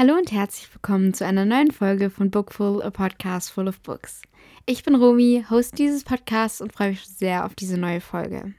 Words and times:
Hallo 0.00 0.14
und 0.14 0.32
herzlich 0.32 0.72
willkommen 0.72 1.12
zu 1.12 1.26
einer 1.26 1.44
neuen 1.44 1.72
Folge 1.72 2.08
von 2.08 2.30
Bookful, 2.30 2.82
a 2.82 2.88
Podcast 2.88 3.50
full 3.50 3.68
of 3.68 3.80
books. 3.82 4.22
Ich 4.64 4.82
bin 4.82 4.94
Romi, 4.94 5.44
Host 5.50 5.76
dieses 5.76 6.04
Podcasts 6.04 6.62
und 6.62 6.72
freue 6.72 6.92
mich 6.92 7.06
sehr 7.06 7.44
auf 7.44 7.54
diese 7.54 7.76
neue 7.76 8.00
Folge. 8.00 8.54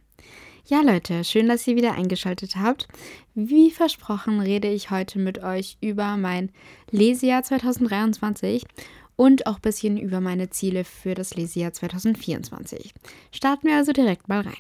Ja, 0.72 0.80
Leute, 0.80 1.26
schön, 1.26 1.50
dass 1.50 1.68
ihr 1.68 1.76
wieder 1.76 1.96
eingeschaltet 1.96 2.56
habt. 2.56 2.88
Wie 3.36 3.72
versprochen 3.72 4.40
rede 4.40 4.70
ich 4.70 4.90
heute 4.90 5.20
mit 5.20 5.44
euch 5.44 5.78
über 5.82 6.16
mein 6.16 6.50
Lesejahr 6.92 7.44
2023 7.44 8.64
und 9.18 9.48
auch 9.48 9.56
ein 9.56 9.62
bisschen 9.64 9.98
über 9.98 10.22
meine 10.22 10.50
Ziele 10.50 10.86
für 10.86 11.14
das 11.14 11.36
Lesejahr 11.36 11.74
2024. 11.74 12.94
Starten 13.34 13.68
wir 13.68 13.76
also 13.76 13.92
direkt 13.92 14.30
mal 14.30 14.48
rein. 14.48 14.54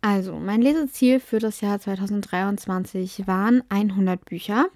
Also, 0.00 0.34
mein 0.34 0.62
Leseziel 0.62 1.20
für 1.20 1.38
das 1.38 1.60
Jahr 1.60 1.78
2023 1.78 3.28
waren 3.28 3.62
100 3.68 4.24
Bücher. 4.24 4.66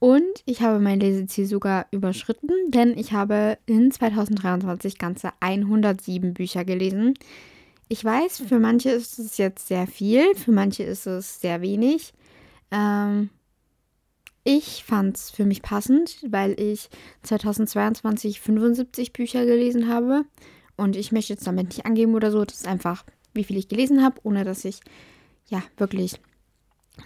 Und 0.00 0.42
ich 0.44 0.62
habe 0.62 0.78
mein 0.78 1.00
Leseziel 1.00 1.46
sogar 1.46 1.86
überschritten, 1.90 2.50
denn 2.68 2.96
ich 2.96 3.12
habe 3.12 3.58
in 3.66 3.90
2023 3.90 4.98
ganze 4.98 5.32
107 5.40 6.34
Bücher 6.34 6.64
gelesen. 6.64 7.14
Ich 7.88 8.04
weiß, 8.04 8.42
für 8.46 8.60
manche 8.60 8.90
ist 8.90 9.18
es 9.18 9.38
jetzt 9.38 9.66
sehr 9.66 9.86
viel, 9.86 10.34
für 10.36 10.52
manche 10.52 10.84
ist 10.84 11.06
es 11.06 11.40
sehr 11.40 11.62
wenig. 11.62 12.12
Ähm, 12.70 13.30
ich 14.44 14.84
fand 14.84 15.16
es 15.16 15.30
für 15.30 15.44
mich 15.44 15.62
passend, 15.62 16.18
weil 16.28 16.58
ich 16.60 16.90
2022 17.24 18.40
75 18.40 19.12
Bücher 19.12 19.46
gelesen 19.46 19.88
habe. 19.88 20.24
Und 20.76 20.96
ich 20.96 21.10
möchte 21.10 21.32
jetzt 21.32 21.46
damit 21.46 21.68
nicht 21.68 21.86
angeben 21.86 22.14
oder 22.14 22.30
so. 22.30 22.44
Das 22.44 22.58
ist 22.58 22.68
einfach 22.68 23.04
wie 23.34 23.44
viel 23.44 23.56
ich 23.56 23.68
gelesen 23.68 24.02
habe, 24.02 24.20
ohne 24.22 24.44
dass 24.44 24.64
ich 24.64 24.80
ja 25.48 25.62
wirklich 25.76 26.20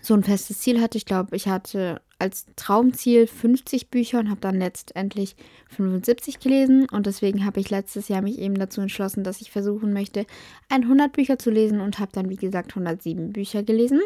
so 0.00 0.14
ein 0.14 0.24
festes 0.24 0.60
Ziel 0.60 0.80
hatte. 0.80 0.98
Ich 0.98 1.04
glaube, 1.04 1.36
ich 1.36 1.48
hatte 1.48 2.00
als 2.22 2.46
Traumziel 2.56 3.26
50 3.26 3.90
Bücher 3.90 4.20
und 4.20 4.30
habe 4.30 4.40
dann 4.40 4.58
letztendlich 4.58 5.36
75 5.70 6.38
gelesen. 6.38 6.86
Und 6.90 7.06
deswegen 7.06 7.44
habe 7.44 7.60
ich 7.60 7.68
letztes 7.68 8.08
Jahr 8.08 8.22
mich 8.22 8.38
eben 8.38 8.54
dazu 8.54 8.80
entschlossen, 8.80 9.24
dass 9.24 9.40
ich 9.40 9.50
versuchen 9.50 9.92
möchte, 9.92 10.24
100 10.70 11.12
Bücher 11.12 11.38
zu 11.38 11.50
lesen 11.50 11.80
und 11.80 11.98
habe 11.98 12.12
dann, 12.12 12.30
wie 12.30 12.36
gesagt, 12.36 12.70
107 12.70 13.32
Bücher 13.32 13.62
gelesen. 13.62 14.00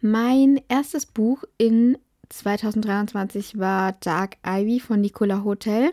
Mein 0.00 0.60
erstes 0.68 1.06
Buch 1.06 1.44
in 1.58 1.98
2023 2.30 3.58
war 3.58 3.92
Dark 4.00 4.36
Ivy 4.44 4.80
von 4.80 5.00
Nicola 5.00 5.44
Hotel. 5.44 5.90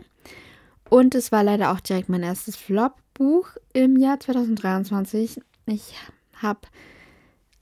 Und 0.88 1.14
es 1.14 1.32
war 1.32 1.44
leider 1.44 1.72
auch 1.72 1.80
direkt 1.80 2.08
mein 2.08 2.22
erstes 2.22 2.56
Flop-Buch 2.56 3.48
im 3.72 3.96
Jahr 3.96 4.20
2023. 4.20 5.40
Ich 5.66 5.94
habe 6.34 6.60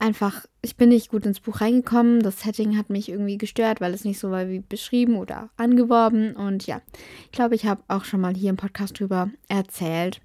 einfach, 0.01 0.47
ich 0.63 0.77
bin 0.77 0.89
nicht 0.89 1.11
gut 1.11 1.27
ins 1.27 1.41
Buch 1.41 1.61
reingekommen. 1.61 2.21
Das 2.23 2.41
Setting 2.41 2.77
hat 2.77 2.91
mich 2.91 3.09
irgendwie 3.09 3.39
gestört, 3.39 3.81
weil 3.81 3.95
es 3.95 4.05
nicht 4.05 4.19
so 4.19 4.31
war 4.31 4.49
wie 4.49 4.61
beschrieben 4.61 5.17
oder 5.17 5.51
angeworben. 5.57 6.35
Und 6.35 6.67
ja, 6.67 6.81
ich 7.25 7.33
glaube, 7.33 7.55
ich 7.55 7.67
habe 7.67 7.83
auch 7.89 8.05
schon 8.05 8.21
mal 8.21 8.35
hier 8.35 8.51
im 8.51 8.57
Podcast 8.57 8.99
drüber 8.99 9.31
erzählt, 9.49 10.21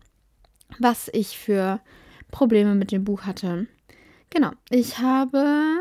was 0.80 1.10
ich 1.14 1.38
für 1.38 1.80
Probleme 2.32 2.76
mit 2.76 2.92
dem 2.92 3.04
Buch 3.04 3.24
hatte. 3.24 3.68
Genau, 4.30 4.52
ich 4.70 5.00
habe 5.00 5.78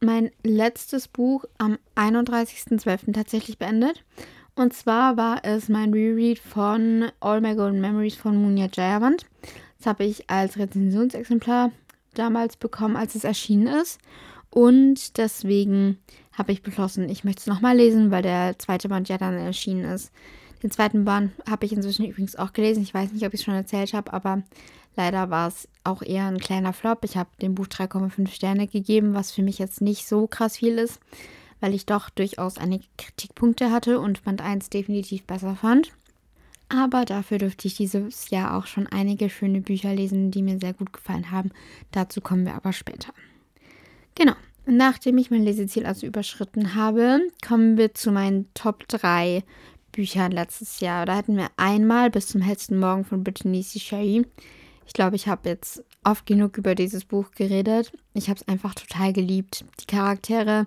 mein 0.00 0.30
letztes 0.42 1.08
Buch 1.08 1.44
am 1.58 1.78
31.12. 1.96 3.12
tatsächlich 3.12 3.58
beendet. 3.58 4.04
Und 4.54 4.72
zwar 4.72 5.16
war 5.16 5.44
es 5.44 5.68
mein 5.68 5.92
Reread 5.92 6.38
von 6.38 7.10
All 7.20 7.40
My 7.40 7.56
Golden 7.56 7.80
Memories 7.80 8.14
von 8.14 8.40
Munya 8.40 8.68
Jayavant. 8.72 9.26
Das 9.78 9.86
habe 9.86 10.04
ich 10.04 10.30
als 10.30 10.58
Rezensionsexemplar 10.58 11.72
damals 12.14 12.56
bekommen, 12.56 12.96
als 12.96 13.14
es 13.14 13.24
erschienen 13.24 13.66
ist. 13.66 13.98
Und 14.50 15.18
deswegen 15.18 15.98
habe 16.32 16.52
ich 16.52 16.62
beschlossen, 16.62 17.08
ich 17.08 17.24
möchte 17.24 17.40
es 17.40 17.46
nochmal 17.46 17.76
lesen, 17.76 18.10
weil 18.10 18.22
der 18.22 18.58
zweite 18.58 18.88
Band 18.88 19.08
ja 19.08 19.18
dann 19.18 19.34
erschienen 19.34 19.84
ist. 19.84 20.12
Den 20.62 20.70
zweiten 20.70 21.04
Band 21.04 21.32
habe 21.48 21.66
ich 21.66 21.72
inzwischen 21.72 22.06
übrigens 22.06 22.36
auch 22.36 22.52
gelesen. 22.52 22.82
Ich 22.82 22.94
weiß 22.94 23.12
nicht, 23.12 23.26
ob 23.26 23.34
ich 23.34 23.40
es 23.40 23.44
schon 23.44 23.54
erzählt 23.54 23.92
habe, 23.92 24.12
aber 24.12 24.42
leider 24.96 25.28
war 25.28 25.48
es 25.48 25.68
auch 25.84 26.02
eher 26.02 26.26
ein 26.26 26.38
kleiner 26.38 26.72
Flop. 26.72 27.04
Ich 27.04 27.16
habe 27.16 27.28
dem 27.42 27.54
Buch 27.54 27.66
3,5 27.66 28.28
Sterne 28.28 28.66
gegeben, 28.66 29.14
was 29.14 29.30
für 29.30 29.42
mich 29.42 29.58
jetzt 29.58 29.80
nicht 29.80 30.08
so 30.08 30.26
krass 30.26 30.56
viel 30.56 30.78
ist, 30.78 31.00
weil 31.60 31.74
ich 31.74 31.84
doch 31.84 32.08
durchaus 32.08 32.56
einige 32.56 32.86
Kritikpunkte 32.96 33.70
hatte 33.70 34.00
und 34.00 34.24
Band 34.24 34.40
1 34.40 34.70
definitiv 34.70 35.24
besser 35.24 35.54
fand. 35.54 35.92
Aber 36.74 37.04
dafür 37.04 37.38
durfte 37.38 37.68
ich 37.68 37.76
dieses 37.76 38.30
Jahr 38.30 38.56
auch 38.56 38.66
schon 38.66 38.86
einige 38.88 39.30
schöne 39.30 39.60
Bücher 39.60 39.94
lesen, 39.94 40.30
die 40.30 40.42
mir 40.42 40.58
sehr 40.58 40.72
gut 40.72 40.92
gefallen 40.92 41.30
haben. 41.30 41.50
Dazu 41.92 42.20
kommen 42.20 42.44
wir 42.44 42.54
aber 42.54 42.72
später. 42.72 43.12
Genau. 44.14 44.34
Nachdem 44.66 45.18
ich 45.18 45.30
mein 45.30 45.44
Leseziel 45.44 45.84
also 45.84 46.06
überschritten 46.06 46.74
habe, 46.74 47.20
kommen 47.46 47.76
wir 47.76 47.94
zu 47.94 48.10
meinen 48.10 48.48
Top 48.54 48.88
3 48.88 49.44
Büchern 49.92 50.32
letztes 50.32 50.80
Jahr. 50.80 51.06
Da 51.06 51.16
hatten 51.16 51.36
wir 51.36 51.48
einmal 51.56 52.10
bis 52.10 52.28
zum 52.28 52.40
hellsten 52.40 52.78
Morgen 52.78 53.04
von 53.04 53.22
Brittany. 53.22 53.62
Sherry. 53.62 54.26
Ich 54.86 54.92
glaube, 54.94 55.16
ich 55.16 55.28
habe 55.28 55.48
jetzt 55.48 55.84
oft 56.02 56.26
genug 56.26 56.58
über 56.58 56.74
dieses 56.74 57.04
Buch 57.04 57.30
geredet. 57.32 57.92
Ich 58.14 58.28
habe 58.28 58.40
es 58.40 58.48
einfach 58.48 58.74
total 58.74 59.12
geliebt. 59.12 59.64
Die 59.80 59.86
Charaktere, 59.86 60.66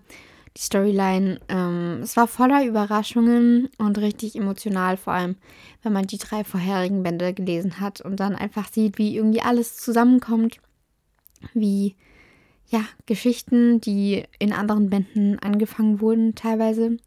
die 0.57 0.63
Storyline. 0.63 1.39
Ähm, 1.49 1.99
es 2.01 2.17
war 2.17 2.27
voller 2.27 2.65
Überraschungen 2.65 3.69
und 3.77 3.97
richtig 3.99 4.35
emotional, 4.35 4.97
vor 4.97 5.13
allem 5.13 5.35
wenn 5.83 5.93
man 5.93 6.07
die 6.07 6.17
drei 6.17 6.43
vorherigen 6.43 7.03
Bände 7.03 7.33
gelesen 7.33 7.79
hat 7.79 8.01
und 8.01 8.19
dann 8.19 8.35
einfach 8.35 8.71
sieht, 8.71 8.97
wie 8.97 9.15
irgendwie 9.15 9.41
alles 9.41 9.77
zusammenkommt, 9.77 10.59
wie 11.53 11.95
ja, 12.69 12.81
Geschichten, 13.05 13.79
die 13.79 14.23
in 14.39 14.51
anderen 14.51 14.89
Bänden 14.89 15.39
angefangen 15.39 16.01
wurden, 16.01 16.35
teilweise 16.35 16.97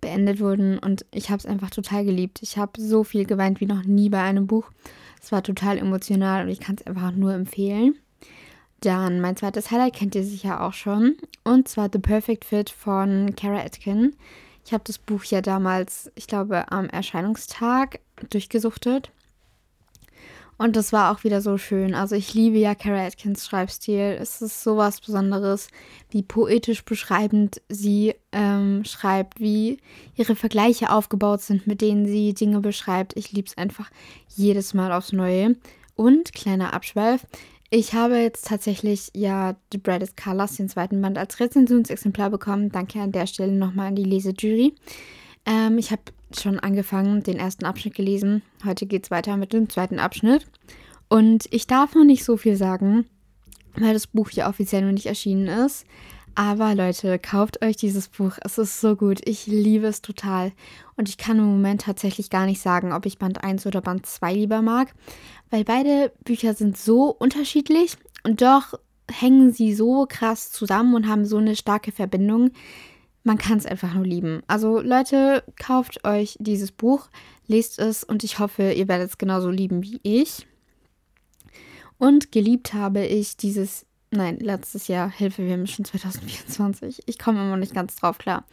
beendet 0.00 0.40
wurden 0.40 0.78
und 0.78 1.06
ich 1.12 1.30
habe 1.30 1.38
es 1.38 1.46
einfach 1.46 1.70
total 1.70 2.04
geliebt. 2.04 2.40
Ich 2.42 2.58
habe 2.58 2.80
so 2.80 3.04
viel 3.04 3.24
geweint 3.24 3.60
wie 3.60 3.66
noch 3.66 3.84
nie 3.84 4.08
bei 4.08 4.20
einem 4.20 4.46
Buch. 4.46 4.70
Es 5.22 5.30
war 5.30 5.42
total 5.42 5.78
emotional 5.78 6.44
und 6.44 6.50
ich 6.50 6.60
kann 6.60 6.76
es 6.78 6.86
einfach 6.86 7.12
nur 7.12 7.32
empfehlen. 7.32 7.94
Dann 8.84 9.20
mein 9.20 9.36
zweites 9.36 9.70
Highlight 9.70 9.94
kennt 9.94 10.14
ihr 10.14 10.24
sicher 10.24 10.62
auch 10.62 10.74
schon. 10.74 11.16
Und 11.42 11.68
zwar 11.68 11.88
The 11.90 11.98
Perfect 11.98 12.44
Fit 12.44 12.68
von 12.68 13.34
Kara 13.34 13.60
Atkin. 13.60 14.14
Ich 14.64 14.72
habe 14.72 14.84
das 14.86 14.98
Buch 14.98 15.24
ja 15.24 15.40
damals, 15.40 16.10
ich 16.14 16.26
glaube, 16.26 16.70
am 16.70 16.88
Erscheinungstag 16.88 18.00
durchgesuchtet. 18.28 19.10
Und 20.56 20.76
das 20.76 20.92
war 20.92 21.12
auch 21.12 21.24
wieder 21.24 21.40
so 21.40 21.56
schön. 21.58 21.94
Also 21.94 22.14
ich 22.14 22.34
liebe 22.34 22.58
ja 22.58 22.74
Kara 22.74 23.06
Atkins 23.06 23.46
Schreibstil. 23.46 24.18
Es 24.20 24.42
ist 24.42 24.62
sowas 24.62 25.00
Besonderes, 25.00 25.68
wie 26.10 26.22
poetisch 26.22 26.84
beschreibend 26.84 27.60
sie 27.68 28.14
ähm, 28.32 28.84
schreibt, 28.84 29.40
wie 29.40 29.78
ihre 30.14 30.36
Vergleiche 30.36 30.90
aufgebaut 30.90 31.40
sind, 31.40 31.66
mit 31.66 31.80
denen 31.80 32.06
sie 32.06 32.34
Dinge 32.34 32.60
beschreibt. 32.60 33.16
Ich 33.16 33.32
liebe 33.32 33.48
es 33.48 33.58
einfach 33.58 33.90
jedes 34.28 34.74
Mal 34.74 34.92
aufs 34.92 35.12
Neue. 35.12 35.56
Und 35.96 36.32
kleiner 36.32 36.74
Abschweif, 36.74 37.24
ich 37.74 37.92
habe 37.92 38.18
jetzt 38.18 38.46
tatsächlich 38.46 39.10
ja 39.14 39.56
The 39.72 39.78
Brightest 39.78 40.16
Colors, 40.16 40.56
den 40.56 40.68
zweiten 40.68 41.02
Band, 41.02 41.18
als 41.18 41.40
Rezensionsexemplar 41.40 42.30
bekommen. 42.30 42.70
Danke 42.70 43.00
an 43.00 43.10
der 43.10 43.26
Stelle 43.26 43.50
nochmal 43.50 43.88
an 43.88 43.96
die 43.96 44.04
Lesejury. 44.04 44.74
Ähm, 45.44 45.78
ich 45.78 45.90
habe 45.90 46.02
schon 46.38 46.60
angefangen, 46.60 47.24
den 47.24 47.36
ersten 47.36 47.64
Abschnitt 47.64 47.96
gelesen. 47.96 48.42
Heute 48.64 48.86
geht 48.86 49.04
es 49.04 49.10
weiter 49.10 49.36
mit 49.36 49.52
dem 49.52 49.68
zweiten 49.68 49.98
Abschnitt. 49.98 50.46
Und 51.08 51.46
ich 51.50 51.66
darf 51.66 51.96
noch 51.96 52.04
nicht 52.04 52.24
so 52.24 52.36
viel 52.36 52.54
sagen, 52.54 53.06
weil 53.76 53.92
das 53.92 54.06
Buch 54.06 54.30
ja 54.30 54.48
offiziell 54.48 54.82
noch 54.82 54.92
nicht 54.92 55.06
erschienen 55.06 55.48
ist. 55.48 55.84
Aber 56.36 56.74
Leute, 56.74 57.20
kauft 57.20 57.64
euch 57.64 57.76
dieses 57.76 58.08
Buch. 58.08 58.38
Es 58.40 58.58
ist 58.58 58.80
so 58.80 58.96
gut. 58.96 59.20
Ich 59.24 59.46
liebe 59.46 59.86
es 59.86 60.02
total. 60.02 60.52
Und 60.96 61.08
ich 61.08 61.16
kann 61.16 61.38
im 61.38 61.44
Moment 61.44 61.82
tatsächlich 61.82 62.28
gar 62.28 62.46
nicht 62.46 62.60
sagen, 62.60 62.92
ob 62.92 63.06
ich 63.06 63.18
Band 63.18 63.44
1 63.44 63.66
oder 63.66 63.80
Band 63.80 64.06
2 64.06 64.34
lieber 64.34 64.60
mag, 64.60 64.94
weil 65.50 65.64
beide 65.64 66.12
Bücher 66.24 66.54
sind 66.54 66.76
so 66.76 67.10
unterschiedlich 67.10 67.96
und 68.24 68.42
doch 68.42 68.74
hängen 69.10 69.52
sie 69.52 69.74
so 69.74 70.06
krass 70.08 70.50
zusammen 70.50 70.94
und 70.94 71.08
haben 71.08 71.24
so 71.24 71.36
eine 71.36 71.54
starke 71.54 71.92
Verbindung. 71.92 72.50
Man 73.22 73.38
kann 73.38 73.58
es 73.58 73.66
einfach 73.66 73.94
nur 73.94 74.04
lieben. 74.04 74.42
Also 74.48 74.80
Leute, 74.80 75.44
kauft 75.56 76.04
euch 76.04 76.36
dieses 76.40 76.72
Buch, 76.72 77.08
lest 77.46 77.78
es 77.78 78.02
und 78.02 78.24
ich 78.24 78.38
hoffe, 78.38 78.72
ihr 78.72 78.88
werdet 78.88 79.10
es 79.10 79.18
genauso 79.18 79.50
lieben 79.50 79.82
wie 79.82 80.00
ich. 80.02 80.46
Und 81.98 82.32
geliebt 82.32 82.74
habe 82.74 83.04
ich 83.04 83.36
dieses 83.36 83.86
Nein, 84.16 84.38
letztes 84.38 84.86
Jahr. 84.86 85.10
Hilfe, 85.10 85.44
wir 85.44 85.54
haben 85.54 85.66
schon 85.66 85.84
2024. 85.84 87.02
Ich 87.06 87.18
komme 87.18 87.40
immer 87.40 87.56
nicht 87.56 87.74
ganz 87.74 87.96
drauf 87.96 88.18
klar. 88.18 88.44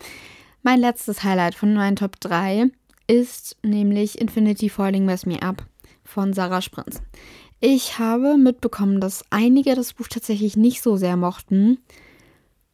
Mein 0.63 0.79
letztes 0.79 1.23
Highlight 1.23 1.53
von 1.53 1.75
meinen 1.75 1.95
Top 1.95 2.19
3 2.19 2.71
ist 3.05 3.57
nämlich 3.61 4.19
Infinity 4.19 4.69
Falling 4.69 5.05
Mess 5.05 5.27
Me 5.27 5.41
Up 5.41 5.63
von 6.03 6.33
Sarah 6.33 6.63
Sprinz. 6.63 7.01
Ich 7.59 7.99
habe 7.99 8.37
mitbekommen, 8.37 8.99
dass 8.99 9.23
einige 9.29 9.75
das 9.75 9.93
Buch 9.93 10.07
tatsächlich 10.07 10.57
nicht 10.57 10.81
so 10.81 10.97
sehr 10.97 11.15
mochten, 11.15 11.77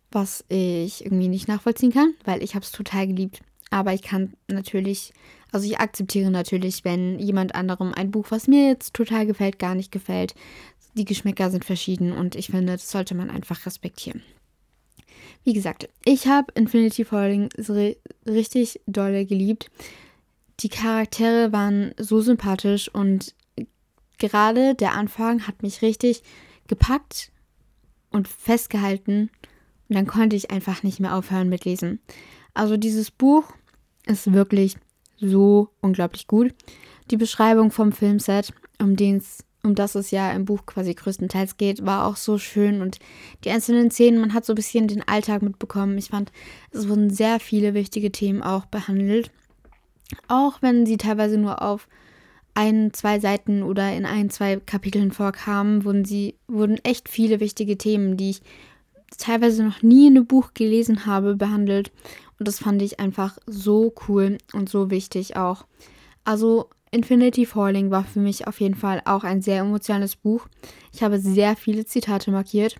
was 0.10 0.46
ich 0.48 1.04
irgendwie 1.04 1.28
nicht 1.28 1.50
nachvollziehen 1.50 1.92
kann, 1.92 2.14
weil 2.24 2.42
ich 2.42 2.56
habe 2.56 2.64
es 2.64 2.72
total 2.72 3.08
geliebt. 3.08 3.42
Aber 3.70 3.94
ich 3.94 4.02
kann 4.02 4.34
natürlich, 4.48 5.12
also 5.52 5.66
ich 5.66 5.80
akzeptiere 5.80 6.32
natürlich, 6.32 6.86
wenn 6.86 7.20
jemand 7.20 7.54
anderem 7.54 7.94
ein 7.94 8.12
Buch, 8.12 8.28
was 8.30 8.48
mir 8.48 8.70
jetzt 8.70 8.94
total 8.94 9.26
gefällt, 9.26 9.60
gar 9.60 9.76
nicht 9.76 9.92
gefällt. 9.92 10.36
Die 10.98 11.06
Geschmäcker 11.06 11.52
sind 11.52 11.64
verschieden 11.64 12.12
und 12.12 12.36
ich 12.36 12.48
finde, 12.48 12.74
das 12.74 12.90
sollte 12.90 13.14
man 13.14 13.30
einfach 13.30 13.68
respektieren. 13.68 14.24
Wie 15.44 15.54
gesagt, 15.54 15.88
ich 16.04 16.26
habe 16.26 16.52
Infinity 16.56 17.06
Falling 17.06 17.50
richtig 18.26 18.82
dolle 18.88 19.28
geliebt. 19.28 19.70
Die 20.62 20.70
Charaktere 20.70 21.52
waren 21.52 21.94
so 22.00 22.22
sympathisch 22.22 22.90
und 22.90 23.36
gerade 24.18 24.74
der 24.74 24.94
Anfang 24.94 25.46
hat 25.46 25.62
mich 25.62 25.84
richtig 25.84 26.24
gepackt 26.66 27.32
und 28.10 28.28
festgehalten. 28.28 29.30
Und 29.90 29.96
dann 29.96 30.08
konnte 30.08 30.36
ich 30.36 30.50
einfach 30.50 30.82
nicht 30.82 31.00
mehr 31.00 31.16
aufhören 31.16 31.48
mit 31.48 31.64
Lesen. 31.64 32.00
Also 32.56 32.76
dieses 32.76 33.12
Buch 33.12 33.54
ist 34.08 34.34
wirklich 34.34 34.78
so 35.20 35.70
unglaublich 35.80 36.26
gut. 36.26 36.56
Die 37.12 37.18
Beschreibung 37.18 37.70
vom 37.70 37.92
Filmset, 37.92 38.52
um 38.82 38.96
den 38.96 39.18
es 39.18 39.46
um 39.68 39.76
das 39.76 39.96
es 39.96 40.12
ja 40.12 40.32
im 40.32 40.46
Buch 40.46 40.66
quasi 40.66 40.94
größtenteils 40.94 41.58
geht, 41.58 41.86
war 41.86 42.08
auch 42.08 42.16
so 42.16 42.38
schön 42.38 42.82
und 42.82 43.00
die 43.44 43.52
einzelnen 43.52 43.92
Szenen, 43.92 44.20
man 44.20 44.34
hat 44.34 44.46
so 44.46 44.54
ein 44.54 44.56
bisschen 44.56 44.88
den 44.88 45.08
Alltag 45.08 45.42
mitbekommen. 45.42 45.98
Ich 45.98 46.10
fand, 46.10 46.32
es 46.72 46.88
wurden 46.88 47.10
sehr 47.10 47.40
viele 47.40 47.74
wichtige 47.74 48.12
Themen 48.12 48.42
auch 48.42 48.66
behandelt. 48.66 49.32
Auch 50.28 50.62
wenn 50.62 50.86
sie 50.86 50.98
teilweise 50.98 51.38
nur 51.38 51.62
auf 51.62 51.88
ein, 52.54 52.92
zwei 52.94 53.20
Seiten 53.20 53.62
oder 53.62 53.94
in 53.94 54.06
ein, 54.06 54.30
zwei 54.30 54.56
Kapiteln 54.56 55.12
vorkamen, 55.12 55.84
wurden 55.84 56.06
sie, 56.06 56.36
wurden 56.48 56.78
echt 56.84 57.10
viele 57.10 57.40
wichtige 57.40 57.78
Themen, 57.78 58.18
die 58.18 58.32
ich 58.32 58.42
teilweise 59.18 59.64
noch 59.64 59.84
nie 59.84 60.08
in 60.08 60.18
einem 60.18 60.28
Buch 60.28 60.54
gelesen 60.54 61.06
habe, 61.06 61.36
behandelt. 61.36 61.92
Und 62.40 62.48
das 62.48 62.60
fand 62.60 62.82
ich 62.82 63.00
einfach 63.00 63.38
so 63.46 63.94
cool 64.08 64.38
und 64.54 64.70
so 64.70 64.90
wichtig 64.90 65.36
auch. 65.36 65.66
Also 66.24 66.70
Infinity 66.92 67.46
Falling 67.46 67.92
war 67.92 68.04
für 68.04 68.20
mich 68.20 68.48
auf 68.48 68.60
jeden 68.60 68.76
Fall 68.76 69.02
auch 69.06 69.24
ein 69.24 69.42
sehr 69.42 69.60
emotionales 69.60 70.16
Buch. 70.16 70.48
Ich 70.94 71.04
habe 71.04 71.20
sehr 71.20 71.56
viele 71.56 71.86
Zitate 71.86 72.32
markiert 72.32 72.78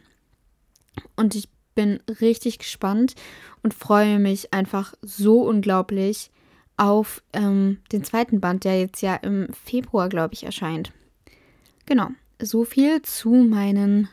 und 1.16 1.36
ich 1.36 1.50
bin 1.76 2.00
richtig 2.22 2.60
gespannt 2.60 3.16
und 3.64 3.74
freue 3.74 4.20
mich 4.20 4.54
einfach 4.54 4.94
so 5.02 5.42
unglaublich 5.42 6.32
auf 6.78 7.22
ähm, 7.34 7.80
den 7.92 8.04
zweiten 8.04 8.40
Band, 8.40 8.64
der 8.64 8.80
jetzt 8.80 9.02
ja 9.02 9.16
im 9.16 9.48
Februar, 9.66 10.10
glaube 10.10 10.34
ich, 10.34 10.44
erscheint. 10.44 10.92
Genau, 11.86 12.10
so 12.42 12.66
viel 12.66 13.02
zu 13.02 13.30
meinen 13.30 14.10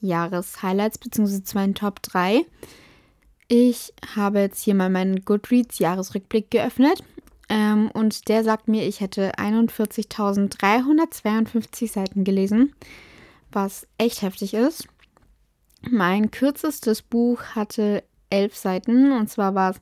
Jahreshighlights 0.00 0.98
bzw. 0.98 1.42
zu 1.42 1.56
meinen 1.56 1.74
Top 1.74 2.02
3. 2.02 2.44
Ich 3.48 3.92
habe 4.14 4.40
jetzt 4.40 4.62
hier 4.62 4.74
mal 4.74 4.90
meinen 4.90 5.24
Goodreads 5.24 5.78
Jahresrückblick 5.78 6.50
geöffnet 6.50 7.02
ähm, 7.48 7.90
und 7.92 8.28
der 8.28 8.44
sagt 8.44 8.68
mir, 8.68 8.86
ich 8.86 9.00
hätte 9.00 9.32
41.352 9.36 11.92
Seiten 11.92 12.24
gelesen, 12.24 12.74
was 13.52 13.86
echt 13.98 14.22
heftig 14.22 14.54
ist. 14.54 14.88
Mein 15.88 16.30
kürzestes 16.30 17.02
Buch 17.02 17.42
hatte 17.54 18.02
elf 18.30 18.56
Seiten 18.56 19.12
und 19.12 19.28
zwar 19.30 19.54
war 19.54 19.70
es 19.70 19.80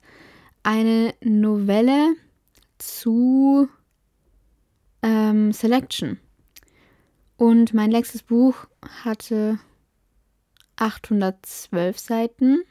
eine 0.63 1.15
Novelle 1.23 2.15
zu 2.79 3.69
ähm, 5.03 5.53
Selection. 5.53 6.19
Und 7.37 7.75
mein 7.75 7.91
letztes 7.91 8.23
Buch 8.23 8.55
hatte 9.05 9.59
812 10.77 11.99
Seiten. 11.99 12.63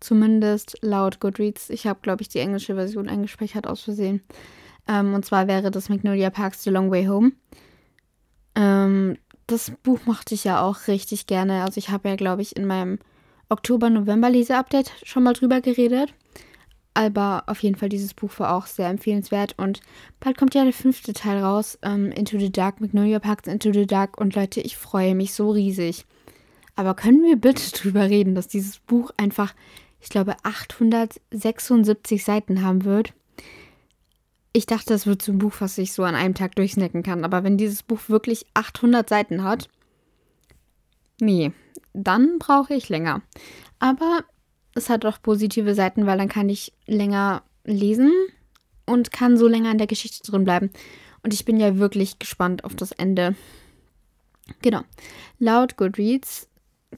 Zumindest 0.00 0.78
laut 0.80 1.20
Goodreads. 1.20 1.70
Ich 1.70 1.86
habe, 1.86 2.00
glaube 2.02 2.22
ich, 2.22 2.28
die 2.28 2.38
englische 2.38 2.74
Version 2.74 3.08
eingespeichert 3.08 3.66
aus 3.66 3.82
Versehen. 3.82 4.22
Ähm, 4.86 5.14
und 5.14 5.24
zwar 5.24 5.48
wäre 5.48 5.70
das 5.70 5.88
Magnolia 5.88 6.30
Parks 6.30 6.62
The 6.62 6.70
Long 6.70 6.90
Way 6.90 7.06
Home. 7.06 7.32
Ähm, 8.54 9.18
das 9.46 9.72
Buch 9.82 10.00
mochte 10.04 10.34
ich 10.34 10.44
ja 10.44 10.62
auch 10.62 10.88
richtig 10.88 11.26
gerne. 11.26 11.64
Also 11.64 11.78
ich 11.78 11.90
habe 11.90 12.08
ja, 12.08 12.16
glaube 12.16 12.42
ich, 12.42 12.56
in 12.56 12.66
meinem 12.66 12.98
Oktober-November-Lese-Update 13.48 14.92
schon 15.02 15.22
mal 15.22 15.32
drüber 15.32 15.60
geredet. 15.60 16.12
Aber 16.94 17.44
auf 17.46 17.62
jeden 17.62 17.76
Fall, 17.76 17.88
dieses 17.88 18.12
Buch 18.12 18.32
war 18.38 18.54
auch 18.54 18.66
sehr 18.66 18.88
empfehlenswert. 18.88 19.54
Und 19.56 19.80
bald 20.20 20.36
kommt 20.36 20.54
ja 20.54 20.64
der 20.64 20.72
fünfte 20.72 21.12
Teil 21.12 21.42
raus. 21.42 21.78
Ähm, 21.82 22.10
Into 22.10 22.38
the 22.38 22.50
Dark, 22.50 22.80
Magnolia 22.80 23.20
Parks 23.20 23.48
Into 23.48 23.72
the 23.72 23.86
Dark. 23.86 24.20
Und 24.20 24.34
Leute, 24.34 24.60
ich 24.60 24.76
freue 24.76 25.14
mich 25.14 25.32
so 25.32 25.50
riesig. 25.50 26.06
Aber 26.74 26.94
können 26.94 27.22
wir 27.22 27.36
bitte 27.36 27.70
drüber 27.72 28.08
reden, 28.08 28.34
dass 28.34 28.48
dieses 28.48 28.78
Buch 28.78 29.10
einfach 29.16 29.54
ich 30.00 30.08
glaube, 30.08 30.36
876 30.42 32.24
Seiten 32.24 32.62
haben 32.62 32.84
wird. 32.84 33.12
Ich 34.52 34.66
dachte, 34.66 34.88
das 34.88 35.06
wird 35.06 35.22
so 35.22 35.32
ein 35.32 35.38
Buch, 35.38 35.54
was 35.58 35.78
ich 35.78 35.92
so 35.92 36.04
an 36.04 36.14
einem 36.14 36.34
Tag 36.34 36.56
durchsnacken 36.56 37.02
kann. 37.02 37.24
Aber 37.24 37.44
wenn 37.44 37.58
dieses 37.58 37.82
Buch 37.82 38.00
wirklich 38.08 38.46
800 38.54 39.08
Seiten 39.08 39.44
hat, 39.44 39.68
nee, 41.20 41.52
dann 41.92 42.38
brauche 42.38 42.74
ich 42.74 42.88
länger. 42.88 43.22
Aber 43.78 44.24
es 44.74 44.88
hat 44.88 45.04
auch 45.04 45.20
positive 45.20 45.74
Seiten, 45.74 46.06
weil 46.06 46.18
dann 46.18 46.28
kann 46.28 46.48
ich 46.48 46.72
länger 46.86 47.42
lesen 47.64 48.12
und 48.86 49.12
kann 49.12 49.36
so 49.36 49.46
länger 49.46 49.70
in 49.70 49.78
der 49.78 49.86
Geschichte 49.86 50.28
drin 50.30 50.44
bleiben. 50.44 50.70
Und 51.22 51.34
ich 51.34 51.44
bin 51.44 51.58
ja 51.58 51.78
wirklich 51.78 52.18
gespannt 52.18 52.64
auf 52.64 52.74
das 52.74 52.92
Ende. 52.92 53.34
Genau. 54.62 54.82
Laut 55.38 55.76
Goodreads 55.76 56.47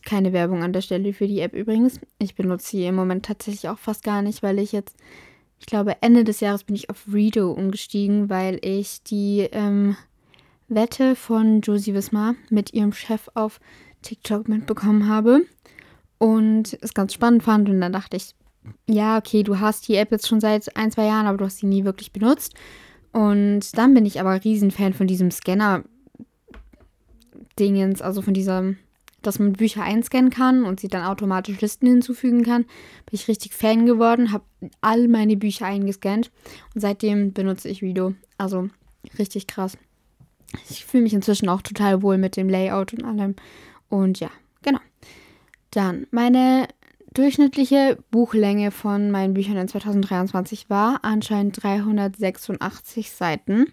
keine 0.05 0.33
Werbung 0.33 0.63
an 0.63 0.73
der 0.73 0.81
Stelle 0.81 1.13
für 1.13 1.27
die 1.27 1.41
App 1.41 1.55
übrigens. 1.55 2.01
Ich 2.19 2.35
benutze 2.35 2.69
sie 2.69 2.87
im 2.87 2.95
Moment 2.95 3.27
tatsächlich 3.27 3.69
auch 3.69 3.79
fast 3.79 4.05
gar 4.05 4.23
nicht, 4.23 4.43
weil 4.43 4.59
ich 4.59 4.73
jetzt, 4.73 4.97
ich 5.59 5.67
glaube, 5.67 5.97
Ende 6.01 6.25
des 6.25 6.41
Jahres 6.41 6.65
bin 6.65 6.77
ich 6.77 6.89
auf 6.91 7.05
Redo 7.13 7.53
umgestiegen, 7.53 8.31
weil 8.31 8.59
ich 8.63 9.03
die 9.03 9.49
ähm, 9.53 9.97
Wette 10.69 11.17
von 11.17 11.61
Josie 11.61 11.95
Wismar 11.95 12.35
mit 12.49 12.73
ihrem 12.73 12.93
Chef 12.93 13.29
auf 13.35 13.61
TikTok 14.03 14.49
mitbekommen 14.49 15.09
habe 15.09 15.43
und 16.19 16.79
es 16.81 16.95
ganz 16.95 17.13
spannend 17.13 17.43
fand. 17.43 17.69
Und 17.69 17.81
dann 17.81 17.93
dachte 17.93 18.17
ich, 18.17 18.37
ja, 18.89 19.19
okay, 19.19 19.43
du 19.43 19.59
hast 19.59 19.89
die 19.89 19.97
App 19.97 20.13
jetzt 20.13 20.29
schon 20.29 20.41
seit 20.41 20.77
ein, 20.77 20.93
zwei 20.93 21.07
Jahren, 21.07 21.27
aber 21.27 21.39
du 21.39 21.45
hast 21.45 21.59
sie 21.59 21.67
nie 21.67 21.85
wirklich 21.85 22.13
benutzt. 22.13 22.55
Und 23.13 23.77
dann 23.77 23.95
bin 23.95 24.07
ich 24.07 24.21
aber 24.21 24.45
Riesenfan 24.45 24.95
von 24.95 25.09
diesem 25.09 25.33
Scanner-Dingens, 25.33 28.03
also 28.03 28.23
von 28.23 28.35
diesem 28.35 28.77
dass 29.23 29.39
man 29.39 29.53
Bücher 29.53 29.83
einscannen 29.83 30.31
kann 30.31 30.65
und 30.65 30.81
sie 30.81 30.89
dann 30.89 31.05
automatisch 31.05 31.61
Listen 31.61 31.87
hinzufügen 31.87 32.43
kann. 32.43 32.63
Bin 32.63 33.13
ich 33.13 33.29
richtig 33.29 33.55
Fan 33.55 33.87
geworden, 33.87 34.33
habe 34.33 34.45
all 34.81 35.09
meine 35.09 35.37
Bücher 35.37 35.67
eingescannt 35.67 36.31
und 36.75 36.81
seitdem 36.81 37.33
benutze 37.33 37.69
ich 37.69 37.83
Video. 37.83 38.15
Also 38.39 38.69
richtig 39.19 39.47
krass. 39.47 39.77
Ich 40.69 40.85
fühle 40.85 41.05
mich 41.05 41.15
inzwischen 41.15 41.49
auch 41.49 41.63
total 41.63 42.03
wohl 42.03 42.19
mit 42.19 42.37
dem 42.37 42.49
Layout 42.49 42.93
und 42.93 43.05
allem. 43.05 43.37
Und 43.89 44.21
ja, 44.21 44.31
genau. 44.63 44.81
Dann 45.71 46.07
meine 46.11 46.67
durchschnittliche 47.15 47.99
Buchlänge 48.11 48.71
von 48.71 49.11
meinen 49.11 49.35
Büchern 49.35 49.57
in 49.57 49.69
2023 49.69 50.71
war 50.71 51.01
anscheinend 51.03 51.63
386 51.63 53.11
Seiten. 53.11 53.67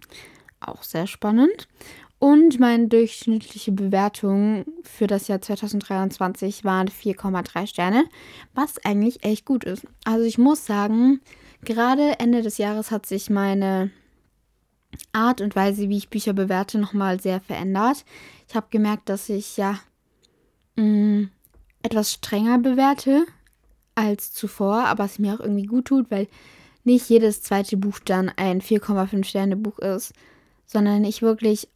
Auch 0.59 0.83
sehr 0.83 1.07
spannend. 1.07 1.67
Und 2.19 2.59
meine 2.59 2.87
durchschnittliche 2.87 3.71
Bewertung 3.71 4.65
für 4.83 5.05
das 5.05 5.27
Jahr 5.27 5.39
2023 5.39 6.63
waren 6.63 6.87
4,3 6.87 7.67
Sterne, 7.67 8.05
was 8.55 8.83
eigentlich 8.83 9.23
echt 9.23 9.45
gut 9.45 9.63
ist. 9.63 9.85
Also 10.03 10.25
ich 10.25 10.39
muss 10.39 10.65
sagen, 10.65 11.21
gerade 11.63 12.19
Ende 12.19 12.41
des 12.41 12.57
Jahres 12.57 12.89
hat 12.89 13.05
sich 13.05 13.29
meine 13.29 13.91
Art 15.11 15.41
und 15.41 15.55
Weise, 15.55 15.89
wie 15.89 15.97
ich 15.97 16.09
Bücher 16.09 16.33
bewerte, 16.33 16.79
nochmal 16.79 17.19
sehr 17.19 17.39
verändert. 17.39 18.03
Ich 18.49 18.55
habe 18.55 18.67
gemerkt, 18.71 19.09
dass 19.09 19.29
ich 19.29 19.57
ja 19.57 19.79
mh, 20.75 20.83
mm, 20.83 21.31
etwas 21.83 22.13
strenger 22.13 22.57
bewerte 22.57 23.25
als 23.93 24.33
zuvor, 24.33 24.85
aber 24.85 25.05
es 25.05 25.19
mir 25.19 25.35
auch 25.35 25.39
irgendwie 25.39 25.65
gut 25.65 25.85
tut, 25.85 26.09
weil 26.09 26.27
nicht 26.83 27.09
jedes 27.09 27.41
zweite 27.41 27.77
Buch 27.77 27.99
dann 27.99 28.31
ein 28.37 28.61
4,5 28.61 29.23
Sterne 29.23 29.55
Buch 29.55 29.79
ist, 29.79 30.13
sondern 30.65 31.03
ich 31.03 31.21
wirklich 31.21 31.67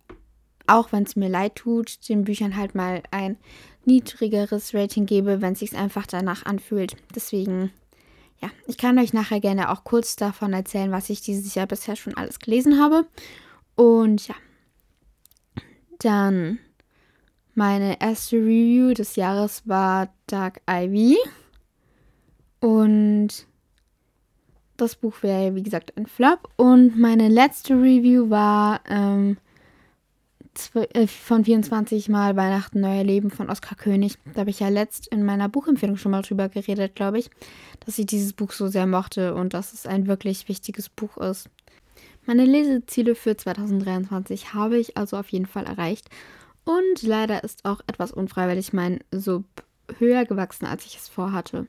auch 0.67 0.91
wenn 0.91 1.03
es 1.03 1.15
mir 1.15 1.29
leid 1.29 1.55
tut, 1.55 2.07
den 2.09 2.23
Büchern 2.23 2.55
halt 2.55 2.75
mal 2.75 3.03
ein 3.11 3.37
niedrigeres 3.85 4.73
Rating 4.73 5.05
gebe, 5.05 5.41
wenn 5.41 5.53
es 5.53 5.59
sich 5.59 5.75
einfach 5.75 6.05
danach 6.05 6.45
anfühlt. 6.45 6.95
Deswegen, 7.15 7.71
ja, 8.41 8.49
ich 8.67 8.77
kann 8.77 8.99
euch 8.99 9.13
nachher 9.13 9.39
gerne 9.39 9.71
auch 9.71 9.83
kurz 9.83 10.15
davon 10.15 10.53
erzählen, 10.53 10.91
was 10.91 11.09
ich 11.09 11.21
dieses 11.21 11.55
Jahr 11.55 11.67
bisher 11.67 11.95
schon 11.95 12.15
alles 12.15 12.39
gelesen 12.39 12.79
habe. 12.79 13.05
Und 13.75 14.27
ja, 14.27 14.35
dann 15.99 16.59
meine 17.53 17.99
erste 18.01 18.37
Review 18.37 18.93
des 18.93 19.15
Jahres 19.15 19.67
war 19.67 20.13
Dark 20.27 20.61
Ivy. 20.69 21.17
Und 22.59 23.47
das 24.77 24.95
Buch 24.95 25.21
wäre, 25.21 25.55
wie 25.55 25.63
gesagt, 25.63 25.97
ein 25.97 26.05
Flop. 26.05 26.49
Und 26.55 26.97
meine 26.99 27.27
letzte 27.27 27.73
Review 27.73 28.29
war 28.29 28.81
ähm, 28.87 29.37
äh, 29.37 29.50
von 30.59 31.45
24 31.45 32.09
Mal 32.09 32.35
Weihnachten 32.35 32.81
Neuer 32.81 33.03
Leben 33.03 33.31
von 33.31 33.49
Oskar 33.49 33.77
König. 33.77 34.17
Da 34.33 34.41
habe 34.41 34.49
ich 34.49 34.59
ja 34.59 34.69
letzt 34.69 35.07
in 35.07 35.23
meiner 35.23 35.49
Buchempfehlung 35.49 35.97
schon 35.97 36.11
mal 36.11 36.21
drüber 36.21 36.49
geredet, 36.49 36.95
glaube 36.95 37.19
ich, 37.19 37.29
dass 37.85 37.97
ich 37.97 38.05
dieses 38.05 38.33
Buch 38.33 38.51
so 38.51 38.67
sehr 38.67 38.85
mochte 38.85 39.33
und 39.33 39.53
dass 39.53 39.73
es 39.73 39.85
ein 39.85 40.07
wirklich 40.07 40.49
wichtiges 40.49 40.89
Buch 40.89 41.17
ist. 41.17 41.49
Meine 42.25 42.45
Leseziele 42.45 43.15
für 43.15 43.35
2023 43.35 44.53
habe 44.53 44.77
ich 44.77 44.97
also 44.97 45.17
auf 45.17 45.29
jeden 45.29 45.47
Fall 45.47 45.65
erreicht. 45.65 46.09
Und 46.63 47.01
leider 47.01 47.43
ist 47.43 47.65
auch 47.65 47.81
etwas 47.87 48.11
unfreiwillig 48.11 48.73
mein 48.73 48.99
Sub 49.11 49.45
höher 49.97 50.25
gewachsen, 50.25 50.65
als 50.65 50.85
ich 50.85 50.97
es 50.97 51.07
vorhatte. 51.07 51.67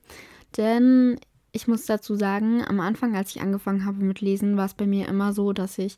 Denn 0.56 1.18
ich 1.52 1.66
muss 1.66 1.86
dazu 1.86 2.16
sagen, 2.16 2.62
am 2.66 2.80
Anfang, 2.80 3.16
als 3.16 3.34
ich 3.34 3.42
angefangen 3.42 3.84
habe 3.84 4.04
mit 4.04 4.20
Lesen, 4.20 4.56
war 4.56 4.66
es 4.66 4.74
bei 4.74 4.86
mir 4.86 5.08
immer 5.08 5.32
so, 5.32 5.52
dass 5.52 5.78
ich, 5.78 5.96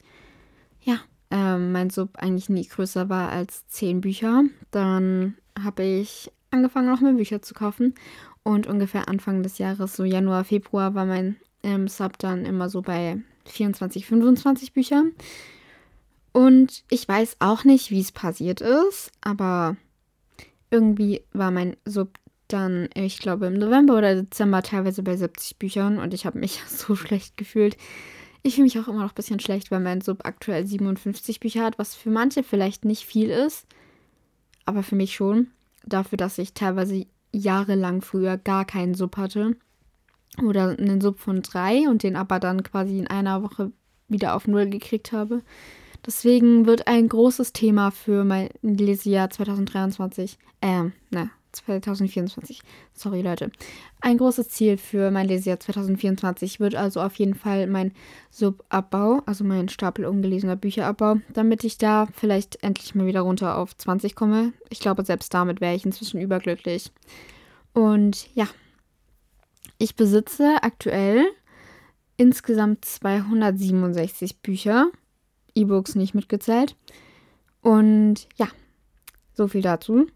ja, 0.81 1.00
äh, 1.31 1.59
mein 1.59 1.90
Sub 1.90 2.16
eigentlich 2.16 2.49
nie 2.49 2.66
größer 2.66 3.09
war 3.09 3.31
als 3.31 3.66
zehn 3.69 4.00
Bücher. 4.00 4.45
Dann 4.71 5.37
habe 5.62 5.83
ich 5.83 6.31
angefangen, 6.50 6.90
noch 6.90 7.00
mehr 7.00 7.12
Bücher 7.12 7.43
zu 7.43 7.54
kaufen. 7.54 7.95
Und 8.43 8.66
ungefähr 8.66 9.09
Anfang 9.09 9.43
des 9.43 9.59
Jahres, 9.59 9.97
so 9.97 10.04
Januar, 10.04 10.45
Februar, 10.45 10.95
war 10.95 11.07
mein 11.07 11.37
ähm, 11.62 11.88
Sub 11.88 12.19
dann 12.19 12.45
immer 12.45 12.69
so 12.69 12.83
bei 12.83 13.19
24, 13.47 14.07
25 14.07 14.73
Büchern. 14.73 15.12
Und 16.33 16.85
ich 16.90 17.07
weiß 17.07 17.37
auch 17.38 17.64
nicht, 17.64 17.90
wie 17.90 18.00
es 18.00 18.12
passiert 18.12 18.61
ist, 18.61 19.12
aber 19.21 19.76
irgendwie 20.71 21.23
war 21.33 21.50
mein 21.50 21.76
Sub 21.85 22.19
dann, 22.49 22.88
ich 22.95 23.19
glaube, 23.19 23.47
im 23.47 23.54
November 23.54 23.97
oder 23.97 24.14
Dezember 24.16 24.62
teilweise 24.62 25.02
bei 25.02 25.16
70 25.16 25.59
Büchern 25.59 25.99
und 25.99 26.12
ich 26.12 26.26
habe 26.26 26.38
mich 26.38 26.61
so 26.69 26.97
schlecht 26.97 27.37
gefühlt. 27.37 27.76
Ich 28.47 28.57
fühle 28.57 28.65
mich 28.65 28.79
auch 28.79 28.89
immer 28.89 29.03
noch 29.03 29.13
ein 29.13 29.15
bisschen 29.15 29.41
schlecht, 29.41 29.71
weil 29.71 29.81
mein 29.81 30.03
Sub 30.03 30.27
aktuell 30.27 30.67
57 30.67 31.41
Bücher 31.41 31.65
hat, 31.65 31.79
was 31.79 31.95
für 31.95 32.11
manche 32.11 32.43
vielleicht 32.43 32.85
nicht 32.85 33.07
viel 33.07 33.31
ist, 33.31 33.67
aber 34.67 34.83
für 34.83 34.97
mich 34.97 35.15
schon. 35.15 35.49
Dafür, 35.83 36.19
dass 36.19 36.37
ich 36.37 36.53
teilweise 36.53 37.07
jahrelang 37.33 38.03
früher 38.03 38.37
gar 38.37 38.67
keinen 38.67 38.95
Sub 38.95 39.17
hatte 39.17 39.57
oder 40.43 40.77
einen 40.79 41.01
Sub 41.01 41.21
von 41.21 41.41
drei 41.41 41.89
und 41.89 42.03
den 42.03 42.17
aber 42.17 42.39
dann 42.39 42.63
quasi 42.63 42.99
in 42.99 43.07
einer 43.07 43.43
Woche 43.43 43.73
wieder 44.09 44.37
auf 44.37 44.47
Null 44.47 44.69
gekriegt 44.69 45.13
habe. 45.13 45.43
Deswegen 46.05 46.67
wird 46.67 46.87
ein 46.87 47.09
großes 47.09 47.55
Thema 47.55 47.91
für 47.93 48.25
mein 48.25 48.51
Lesejahr 48.61 49.31
2023, 49.31 50.37
äh, 50.61 50.83
ne, 51.11 51.31
2024. 51.54 52.61
Sorry, 52.92 53.23
Leute. 53.23 53.50
Ein 54.00 54.18
großes 54.18 54.49
Ziel 54.49 54.76
für 54.76 55.11
mein 55.11 55.28
Lesejahr 55.28 55.61
2024 55.61 56.61
wird 56.61 56.75
also 56.75 57.00
auf 57.00 57.16
jeden 57.16 57.34
Fall 57.34 57.66
mein 57.66 57.92
Subabbau, 58.30 59.23
also 59.26 59.44
mein 59.44 59.68
Stapel 59.68 60.04
ungelesener 60.04 60.56
Bücherabbau, 60.56 61.16
damit 61.32 61.64
ich 61.64 61.78
da 61.78 62.06
vielleicht 62.14 62.62
endlich 62.62 62.94
mal 62.94 63.06
wieder 63.06 63.23
runter 63.23 63.56
auf 63.56 63.76
20 63.76 64.14
komme. 64.14 64.52
Ich 64.70 64.80
glaube, 64.80 65.04
selbst 65.04 65.32
damit 65.32 65.61
wäre 65.61 65.75
ich 65.75 65.84
inzwischen 65.84 66.20
überglücklich. 66.20 66.92
Und 67.73 68.28
ja, 68.34 68.46
ich 69.78 69.96
besitze 69.96 70.56
aktuell 70.62 71.26
insgesamt 72.16 72.84
267 72.84 74.40
Bücher, 74.40 74.87
E-Books 75.54 75.94
nicht 75.94 76.14
mitgezählt. 76.14 76.76
Und 77.61 78.28
ja, 78.37 78.49
so 79.32 79.49
viel 79.49 79.62
dazu. 79.62 80.06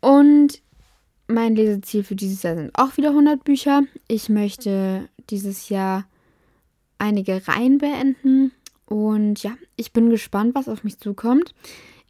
Und 0.00 0.60
mein 1.26 1.54
Leseziel 1.54 2.04
für 2.04 2.16
dieses 2.16 2.42
Jahr 2.42 2.56
sind 2.56 2.70
auch 2.74 2.96
wieder 2.96 3.10
100 3.10 3.44
Bücher. 3.44 3.82
Ich 4.06 4.28
möchte 4.28 5.08
dieses 5.30 5.68
Jahr 5.68 6.06
einige 6.98 7.46
Reihen 7.46 7.78
beenden. 7.78 8.52
Und 8.86 9.42
ja, 9.42 9.52
ich 9.76 9.92
bin 9.92 10.10
gespannt, 10.10 10.54
was 10.54 10.68
auf 10.68 10.84
mich 10.84 10.98
zukommt. 10.98 11.54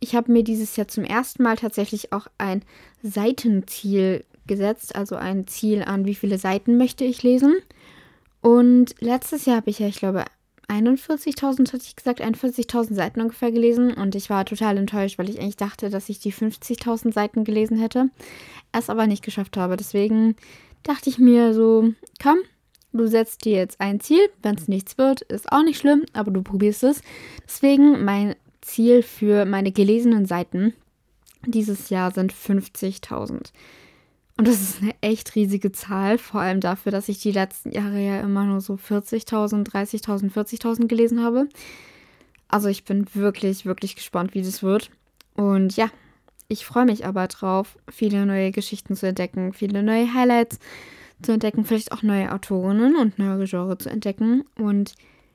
Ich 0.00 0.14
habe 0.14 0.30
mir 0.30 0.45
dieses 0.45 0.76
Jahr 0.76 0.87
zum 0.87 1.04
ersten 1.04 1.42
Mal 1.42 1.57
tatsächlich 1.57 2.12
auch 2.12 2.28
ein 2.38 2.62
Seitenziel 3.02 4.25
gesetzt, 4.47 4.95
also 4.95 5.16
ein 5.16 5.47
Ziel 5.47 5.83
an, 5.83 6.07
wie 6.07 6.14
viele 6.14 6.38
Seiten 6.38 6.78
möchte 6.78 7.04
ich 7.04 7.23
lesen. 7.23 7.57
Und 8.40 8.95
letztes 9.00 9.45
Jahr 9.45 9.57
habe 9.57 9.71
ich 9.71 9.80
ja, 9.80 9.88
ich 9.88 9.99
glaube, 9.99 10.25
41.000, 10.68 11.72
hatte 11.72 11.84
ich 11.84 11.96
gesagt, 11.96 12.20
41.000 12.22 12.94
Seiten 12.94 13.20
ungefähr 13.20 13.50
gelesen 13.50 13.94
und 13.94 14.14
ich 14.14 14.28
war 14.28 14.44
total 14.44 14.76
enttäuscht, 14.76 15.18
weil 15.18 15.30
ich 15.30 15.40
eigentlich 15.40 15.56
dachte, 15.56 15.88
dass 15.88 16.08
ich 16.08 16.18
die 16.18 16.32
50.000 16.32 17.12
Seiten 17.12 17.44
gelesen 17.44 17.78
hätte, 17.78 18.10
es 18.72 18.90
aber 18.90 19.06
nicht 19.06 19.25
geschafft 19.25 19.56
habe. 19.56 19.76
Deswegen 19.76 20.37
dachte 20.82 21.08
ich 21.08 21.18
mir 21.18 21.54
so, 21.54 21.92
komm, 22.22 22.38
du 22.92 23.06
setzt 23.06 23.44
dir 23.44 23.56
jetzt 23.56 23.80
ein 23.80 24.00
Ziel, 24.00 24.20
wenn 24.42 24.56
es 24.56 24.68
nichts 24.68 24.98
wird, 24.98 25.22
ist 25.22 25.50
auch 25.50 25.62
nicht 25.62 25.78
schlimm, 25.78 26.04
aber 26.12 26.30
du 26.30 26.42
probierst 26.42 26.84
es. 26.84 27.00
Deswegen 27.46 28.04
mein 28.04 28.37
Ziel 28.60 29.02
für 29.02 29.46
meine 29.46 29.72
gelesenen 29.72 30.26
Seiten 30.26 30.75
dieses 31.46 31.88
Jahr 31.88 32.12
sind 32.12 32.32
50.000. 32.32 33.52
Und 34.38 34.47
das 34.47 34.61
ist 34.61 34.80
eine 34.80 34.95
echt 35.00 35.35
riesige 35.35 35.73
Zahl, 35.73 36.16
vor 36.16 36.40
allem 36.40 36.61
dafür, 36.61 36.92
dass 36.92 37.09
ich 37.09 37.18
die 37.18 37.33
letzten 37.33 37.73
Jahre 37.73 37.99
ja 37.99 38.21
immer 38.21 38.45
nur 38.45 38.61
so 38.61 38.75
40.000, 38.75 39.68
30.000, 39.68 40.33
40.000 40.33 40.87
gelesen 40.87 41.25
habe. 41.25 41.49
Also 42.47 42.68
ich 42.68 42.85
bin 42.85 43.07
wirklich, 43.14 43.66
wirklich 43.66 43.97
gespannt, 43.97 44.35
wie 44.35 44.42
das 44.42 44.62
wird. 44.62 44.92
Und 45.35 45.76
ja, 45.76 45.90
ich 46.47 46.64
freue 46.64 46.85
mich 46.85 47.04
aber 47.04 47.26
drauf, 47.26 47.76
viele 47.90 48.25
neue 48.26 48.52
Geschichten 48.52 48.95
zu 48.95 49.09
entdecken, 49.09 49.52
viele 49.52 49.83
neue 49.83 50.14
Highlights 50.14 50.61
zu 51.21 51.33
entdecken, 51.33 51.64
vielleicht 51.64 51.90
auch 51.90 52.04
neue 52.04 52.33
Autorinnen 52.33 52.95
und 52.95 53.18
neue 53.18 53.45
Genre 53.45 53.76
zu 53.76 53.90
entdecken. 53.90 54.45
Und 54.57 54.95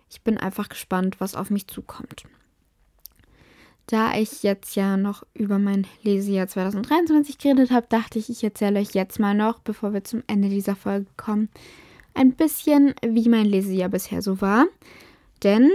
ich 0.09 0.21
bin 0.21 0.37
einfach 0.37 0.69
gespannt, 0.69 1.17
was 1.19 1.35
auf 1.35 1.49
mich 1.49 1.67
zukommt. 1.67 2.23
Da 3.87 4.17
ich 4.17 4.43
jetzt 4.43 4.75
ja 4.75 4.95
noch 4.95 5.23
über 5.33 5.59
mein 5.59 5.85
Lesejahr 6.03 6.47
2023 6.47 7.37
geredet 7.37 7.71
habe, 7.71 7.85
dachte 7.89 8.17
ich, 8.17 8.29
ich 8.29 8.43
erzähle 8.43 8.79
euch 8.79 8.91
jetzt 8.93 9.19
mal 9.19 9.35
noch, 9.35 9.59
bevor 9.59 9.93
wir 9.93 10.03
zum 10.03 10.23
Ende 10.27 10.49
dieser 10.49 10.75
Folge 10.75 11.07
kommen, 11.17 11.49
ein 12.13 12.33
bisschen, 12.33 12.93
wie 13.05 13.27
mein 13.27 13.45
Lesejahr 13.45 13.89
bisher 13.89 14.21
so 14.21 14.39
war. 14.39 14.67
Denn 15.43 15.69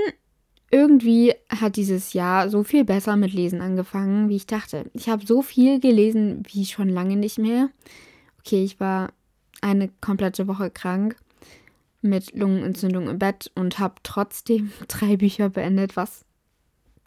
irgendwie 0.70 1.34
hat 1.48 1.76
dieses 1.76 2.12
Jahr 2.12 2.48
so 2.50 2.62
viel 2.62 2.84
besser 2.84 3.16
mit 3.16 3.32
Lesen 3.32 3.60
angefangen, 3.60 4.28
wie 4.28 4.36
ich 4.36 4.46
dachte. 4.46 4.90
Ich 4.94 5.08
habe 5.08 5.26
so 5.26 5.42
viel 5.42 5.80
gelesen 5.80 6.42
wie 6.50 6.64
schon 6.66 6.88
lange 6.88 7.16
nicht 7.16 7.38
mehr. 7.38 7.70
Okay, 8.40 8.64
ich 8.64 8.78
war 8.80 9.12
eine 9.60 9.88
komplette 10.00 10.46
Woche 10.46 10.70
krank 10.70 11.16
mit 12.00 12.34
Lungenentzündung 12.34 13.08
im 13.08 13.18
Bett 13.18 13.50
und 13.54 13.78
habe 13.78 13.94
trotzdem 14.02 14.72
drei 14.88 15.16
Bücher 15.16 15.48
beendet, 15.48 15.96
was 15.96 16.24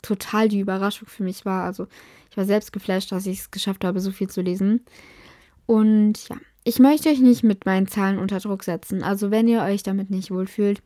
total 0.01 0.49
die 0.49 0.59
Überraschung 0.59 1.07
für 1.07 1.23
mich 1.23 1.45
war. 1.45 1.63
Also 1.63 1.87
ich 2.29 2.37
war 2.37 2.45
selbst 2.45 2.73
geflasht, 2.73 3.11
dass 3.11 3.25
ich 3.25 3.39
es 3.39 3.51
geschafft 3.51 3.83
habe, 3.83 3.99
so 3.99 4.11
viel 4.11 4.29
zu 4.29 4.41
lesen. 4.41 4.85
Und 5.65 6.29
ja, 6.29 6.37
ich 6.63 6.79
möchte 6.79 7.09
euch 7.09 7.19
nicht 7.19 7.43
mit 7.43 7.65
meinen 7.65 7.87
Zahlen 7.87 8.19
unter 8.19 8.39
Druck 8.39 8.63
setzen. 8.63 9.03
Also 9.03 9.31
wenn 9.31 9.47
ihr 9.47 9.61
euch 9.61 9.83
damit 9.83 10.09
nicht 10.09 10.31
wohlfühlt, 10.31 10.81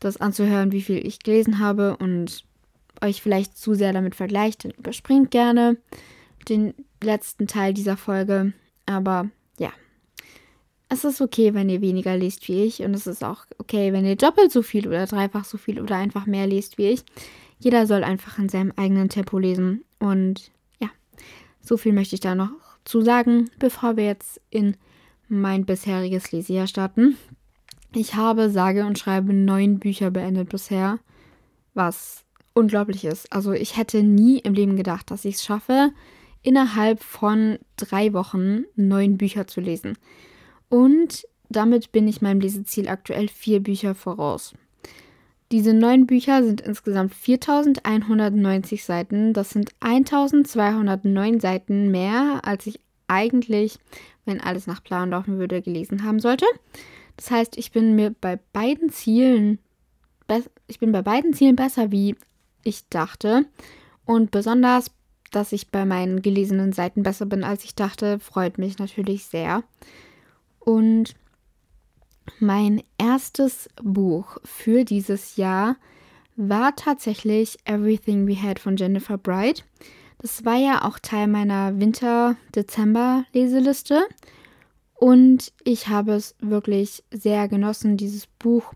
das 0.00 0.16
anzuhören, 0.16 0.72
wie 0.72 0.82
viel 0.82 1.06
ich 1.06 1.20
gelesen 1.20 1.58
habe 1.58 1.96
und 1.96 2.44
euch 3.02 3.22
vielleicht 3.22 3.56
zu 3.56 3.74
sehr 3.74 3.92
damit 3.92 4.14
vergleicht, 4.14 4.64
dann 4.64 4.72
überspringt 4.72 5.30
gerne 5.30 5.76
den 6.48 6.74
letzten 7.02 7.46
Teil 7.46 7.74
dieser 7.74 7.96
Folge. 7.96 8.52
Aber 8.86 9.28
ja, 9.58 9.70
es 10.88 11.04
ist 11.04 11.20
okay, 11.20 11.54
wenn 11.54 11.68
ihr 11.68 11.80
weniger 11.80 12.16
lest 12.16 12.46
wie 12.48 12.64
ich. 12.64 12.82
Und 12.82 12.94
es 12.94 13.06
ist 13.06 13.24
auch 13.24 13.46
okay, 13.58 13.92
wenn 13.92 14.04
ihr 14.04 14.16
doppelt 14.16 14.52
so 14.52 14.62
viel 14.62 14.88
oder 14.88 15.06
dreifach 15.06 15.44
so 15.44 15.58
viel 15.58 15.80
oder 15.80 15.96
einfach 15.96 16.26
mehr 16.26 16.46
lest 16.46 16.78
wie 16.78 16.88
ich. 16.88 17.04
Jeder 17.60 17.86
soll 17.86 18.02
einfach 18.02 18.38
in 18.38 18.48
seinem 18.48 18.72
eigenen 18.76 19.08
Tempo 19.08 19.38
lesen. 19.38 19.84
Und 19.98 20.50
ja, 20.80 20.88
so 21.60 21.76
viel 21.76 21.92
möchte 21.92 22.14
ich 22.14 22.20
da 22.20 22.34
noch 22.34 22.50
zu 22.84 23.02
sagen, 23.02 23.50
bevor 23.58 23.96
wir 23.96 24.06
jetzt 24.06 24.40
in 24.50 24.76
mein 25.28 25.64
bisheriges 25.64 26.32
Lesejahr 26.32 26.66
starten. 26.66 27.16
Ich 27.94 28.14
habe 28.14 28.50
sage 28.50 28.84
und 28.84 28.98
schreibe 28.98 29.32
neun 29.32 29.78
Bücher 29.78 30.10
beendet 30.10 30.48
bisher, 30.48 30.98
was 31.74 32.24
unglaublich 32.54 33.04
ist. 33.04 33.32
Also 33.32 33.52
ich 33.52 33.76
hätte 33.76 34.02
nie 34.02 34.38
im 34.38 34.54
Leben 34.54 34.76
gedacht, 34.76 35.10
dass 35.10 35.24
ich 35.24 35.36
es 35.36 35.44
schaffe, 35.44 35.92
innerhalb 36.42 37.02
von 37.02 37.58
drei 37.76 38.12
Wochen 38.12 38.64
neun 38.74 39.18
Bücher 39.18 39.46
zu 39.46 39.60
lesen. 39.60 39.98
Und 40.68 41.26
damit 41.48 41.92
bin 41.92 42.08
ich 42.08 42.22
meinem 42.22 42.40
Leseziel 42.40 42.88
aktuell 42.88 43.28
vier 43.28 43.60
Bücher 43.60 43.94
voraus. 43.94 44.54
Diese 45.52 45.74
neun 45.74 46.06
Bücher 46.06 46.44
sind 46.44 46.60
insgesamt 46.60 47.14
4190 47.14 48.84
Seiten. 48.84 49.32
Das 49.32 49.50
sind 49.50 49.70
1209 49.80 51.40
Seiten 51.40 51.90
mehr, 51.90 52.40
als 52.44 52.66
ich 52.66 52.80
eigentlich, 53.08 53.78
wenn 54.24 54.40
alles 54.40 54.66
nach 54.66 54.84
Plan 54.84 55.10
laufen 55.10 55.38
würde, 55.38 55.60
gelesen 55.60 56.04
haben 56.04 56.20
sollte. 56.20 56.46
Das 57.16 57.30
heißt, 57.30 57.58
ich 57.58 57.72
bin 57.72 57.96
mir 57.96 58.14
bei 58.20 58.38
beiden 58.52 58.90
Zielen 58.90 59.58
ich 60.66 60.78
bin 60.78 60.92
bei 60.92 61.02
beiden 61.02 61.34
Zielen 61.34 61.56
besser, 61.56 61.90
wie 61.90 62.16
ich 62.62 62.88
dachte. 62.88 63.46
Und 64.04 64.30
besonders, 64.30 64.90
dass 65.30 65.52
ich 65.52 65.70
bei 65.70 65.84
meinen 65.84 66.22
gelesenen 66.22 66.72
Seiten 66.72 67.02
besser 67.02 67.26
bin, 67.26 67.44
als 67.44 67.64
ich 67.64 67.74
dachte, 67.74 68.18
freut 68.18 68.58
mich 68.58 68.78
natürlich 68.78 69.24
sehr. 69.24 69.62
Und 70.58 71.14
mein 72.38 72.82
erstes 72.98 73.68
Buch 73.82 74.36
für 74.44 74.84
dieses 74.84 75.36
Jahr 75.36 75.76
war 76.36 76.76
tatsächlich 76.76 77.56
Everything 77.64 78.26
We 78.26 78.40
Had 78.40 78.58
von 78.58 78.76
Jennifer 78.76 79.18
Bright. 79.18 79.64
Das 80.18 80.44
war 80.44 80.56
ja 80.56 80.84
auch 80.84 80.98
Teil 80.98 81.26
meiner 81.26 81.78
Winter-Dezember-Leseliste. 81.78 84.02
Und 84.94 85.52
ich 85.64 85.88
habe 85.88 86.12
es 86.12 86.34
wirklich 86.40 87.02
sehr 87.10 87.48
genossen, 87.48 87.96
dieses 87.96 88.26
Buch 88.26 88.74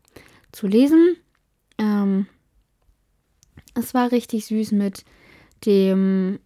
zu 0.53 0.67
lesen. 0.67 1.17
Ähm, 1.79 2.27
es 3.75 3.93
war 3.93 4.11
richtig 4.11 4.47
süß 4.47 4.73
mit 4.73 5.05
dem 5.67 6.39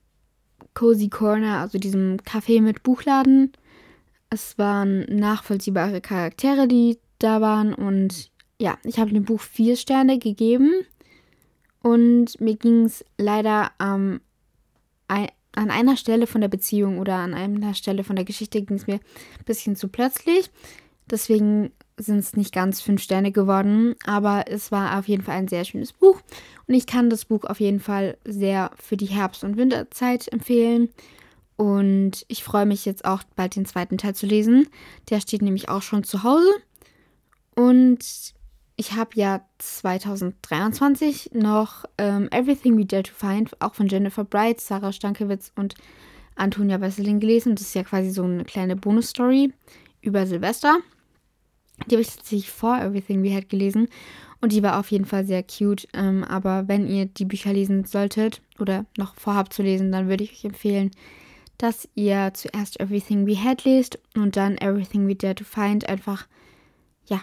Cozy 0.74 1.08
Corner, 1.08 1.60
also 1.60 1.78
diesem 1.78 2.16
Café 2.18 2.60
mit 2.60 2.82
Buchladen. 2.82 3.52
Es 4.30 4.58
waren 4.58 5.00
nachvollziehbare 5.08 6.00
Charaktere, 6.00 6.68
die 6.68 6.98
da 7.18 7.40
waren. 7.40 7.74
Und 7.74 8.30
ja, 8.58 8.78
ich 8.84 8.98
habe 8.98 9.12
dem 9.12 9.24
Buch 9.24 9.40
vier 9.40 9.76
Sterne 9.76 10.18
gegeben. 10.18 10.72
Und 11.82 12.40
mir 12.40 12.56
ging 12.56 12.84
es 12.84 13.04
leider 13.16 13.70
ähm, 13.80 14.20
an 15.06 15.70
einer 15.70 15.96
Stelle 15.96 16.26
von 16.26 16.40
der 16.40 16.48
Beziehung 16.48 16.98
oder 16.98 17.16
an 17.16 17.34
einer 17.34 17.74
Stelle 17.74 18.04
von 18.04 18.16
der 18.16 18.24
Geschichte 18.24 18.62
ging 18.62 18.76
es 18.76 18.86
mir 18.86 18.96
ein 18.96 19.44
bisschen 19.46 19.76
zu 19.76 19.88
plötzlich. 19.88 20.50
Deswegen 21.10 21.72
sind 21.96 22.18
es 22.18 22.36
nicht 22.36 22.52
ganz 22.52 22.80
fünf 22.80 23.02
Sterne 23.02 23.32
geworden, 23.32 23.94
aber 24.04 24.44
es 24.48 24.70
war 24.70 24.98
auf 24.98 25.08
jeden 25.08 25.24
Fall 25.24 25.36
ein 25.36 25.48
sehr 25.48 25.64
schönes 25.64 25.92
Buch 25.92 26.20
und 26.66 26.74
ich 26.74 26.86
kann 26.86 27.10
das 27.10 27.24
Buch 27.24 27.44
auf 27.44 27.60
jeden 27.60 27.80
Fall 27.80 28.18
sehr 28.24 28.70
für 28.76 28.96
die 28.96 29.06
Herbst- 29.06 29.42
und 29.42 29.56
Winterzeit 29.56 30.28
empfehlen. 30.32 30.90
Und 31.58 32.24
ich 32.28 32.44
freue 32.44 32.66
mich 32.66 32.84
jetzt 32.84 33.04
auch 33.04 33.24
bald 33.34 33.56
den 33.56 33.66
zweiten 33.66 33.98
Teil 33.98 34.14
zu 34.14 34.26
lesen. 34.26 34.68
Der 35.10 35.20
steht 35.20 35.42
nämlich 35.42 35.68
auch 35.68 35.82
schon 35.82 36.04
zu 36.04 36.22
Hause. 36.22 36.48
Und 37.56 37.98
ich 38.76 38.92
habe 38.92 39.10
ja 39.14 39.40
2023 39.58 41.30
noch 41.34 41.84
ähm, 41.98 42.28
Everything 42.30 42.78
We 42.78 42.86
Dare 42.86 43.02
to 43.02 43.12
Find, 43.12 43.60
auch 43.60 43.74
von 43.74 43.88
Jennifer 43.88 44.22
Bright, 44.22 44.60
Sarah 44.60 44.92
Stankiewicz 44.92 45.50
und 45.56 45.74
Antonia 46.36 46.80
Wesseling 46.80 47.18
gelesen. 47.18 47.56
Das 47.56 47.62
ist 47.62 47.74
ja 47.74 47.82
quasi 47.82 48.10
so 48.10 48.22
eine 48.22 48.44
kleine 48.44 48.76
Bonus-Story 48.76 49.52
über 50.00 50.28
Silvester. 50.28 50.78
Die 51.88 51.96
habe 51.96 52.02
ich 52.02 52.14
tatsächlich 52.14 52.52
vor 52.52 52.78
Everything 52.78 53.24
We 53.24 53.34
Had 53.34 53.48
gelesen 53.48 53.88
und 54.40 54.52
die 54.52 54.62
war 54.62 54.78
auf 54.78 54.92
jeden 54.92 55.06
Fall 55.06 55.26
sehr 55.26 55.42
cute. 55.42 55.88
Ähm, 55.92 56.22
aber 56.22 56.68
wenn 56.68 56.86
ihr 56.86 57.06
die 57.06 57.24
Bücher 57.24 57.52
lesen 57.52 57.84
solltet 57.84 58.42
oder 58.60 58.86
noch 58.96 59.16
vorhabt 59.16 59.52
zu 59.52 59.64
lesen, 59.64 59.90
dann 59.90 60.08
würde 60.08 60.22
ich 60.22 60.32
euch 60.32 60.44
empfehlen, 60.44 60.92
dass 61.58 61.88
ihr 61.94 62.30
zuerst 62.34 62.80
Everything 62.80 63.26
We 63.26 63.42
Had 63.42 63.64
lest 63.64 63.98
und 64.14 64.36
dann 64.36 64.56
Everything 64.58 65.06
We 65.08 65.16
Dare 65.16 65.34
to 65.34 65.44
Find. 65.44 65.88
Einfach, 65.88 66.26
ja, 67.06 67.20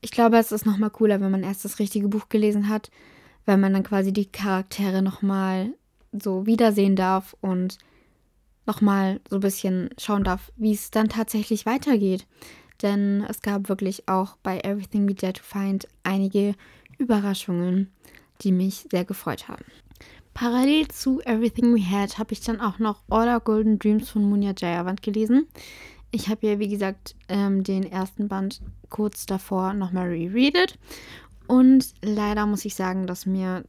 ich 0.00 0.10
glaube, 0.10 0.38
es 0.38 0.52
ist 0.52 0.64
nochmal 0.66 0.90
cooler, 0.90 1.20
wenn 1.20 1.30
man 1.30 1.42
erst 1.42 1.64
das 1.64 1.78
richtige 1.78 2.08
Buch 2.08 2.28
gelesen 2.28 2.68
hat, 2.68 2.90
weil 3.46 3.58
man 3.58 3.72
dann 3.72 3.82
quasi 3.82 4.12
die 4.12 4.26
Charaktere 4.26 5.02
nochmal 5.02 5.74
so 6.12 6.46
wiedersehen 6.46 6.96
darf 6.96 7.36
und 7.40 7.78
nochmal 8.66 9.20
so 9.28 9.36
ein 9.36 9.40
bisschen 9.40 9.90
schauen 9.98 10.24
darf, 10.24 10.52
wie 10.56 10.72
es 10.72 10.90
dann 10.90 11.08
tatsächlich 11.08 11.66
weitergeht. 11.66 12.26
Denn 12.82 13.24
es 13.28 13.42
gab 13.42 13.68
wirklich 13.68 14.08
auch 14.08 14.36
bei 14.42 14.60
Everything 14.60 15.08
We 15.08 15.14
Dare 15.14 15.32
to 15.32 15.42
Find 15.42 15.88
einige 16.02 16.54
Überraschungen, 16.98 17.92
die 18.42 18.52
mich 18.52 18.86
sehr 18.90 19.04
gefreut 19.04 19.48
haben. 19.48 19.64
Parallel 20.34 20.88
zu 20.88 21.20
Everything 21.20 21.74
We 21.74 21.88
Had 21.88 22.18
habe 22.18 22.32
ich 22.32 22.40
dann 22.40 22.60
auch 22.60 22.80
noch 22.80 23.02
All 23.08 23.28
Our 23.28 23.40
Golden 23.40 23.78
Dreams 23.78 24.10
von 24.10 24.28
Munya 24.28 24.52
Jayawant 24.56 25.00
gelesen. 25.00 25.46
Ich 26.10 26.28
habe 26.28 26.46
ja, 26.46 26.58
wie 26.58 26.68
gesagt, 26.68 27.14
ähm, 27.28 27.62
den 27.62 27.90
ersten 27.90 28.28
Band 28.28 28.60
kurz 28.90 29.26
davor 29.26 29.72
nochmal 29.74 30.08
rereadet. 30.08 30.78
Und 31.46 31.94
leider 32.02 32.46
muss 32.46 32.64
ich 32.64 32.74
sagen, 32.74 33.06
dass 33.06 33.26
mir 33.26 33.64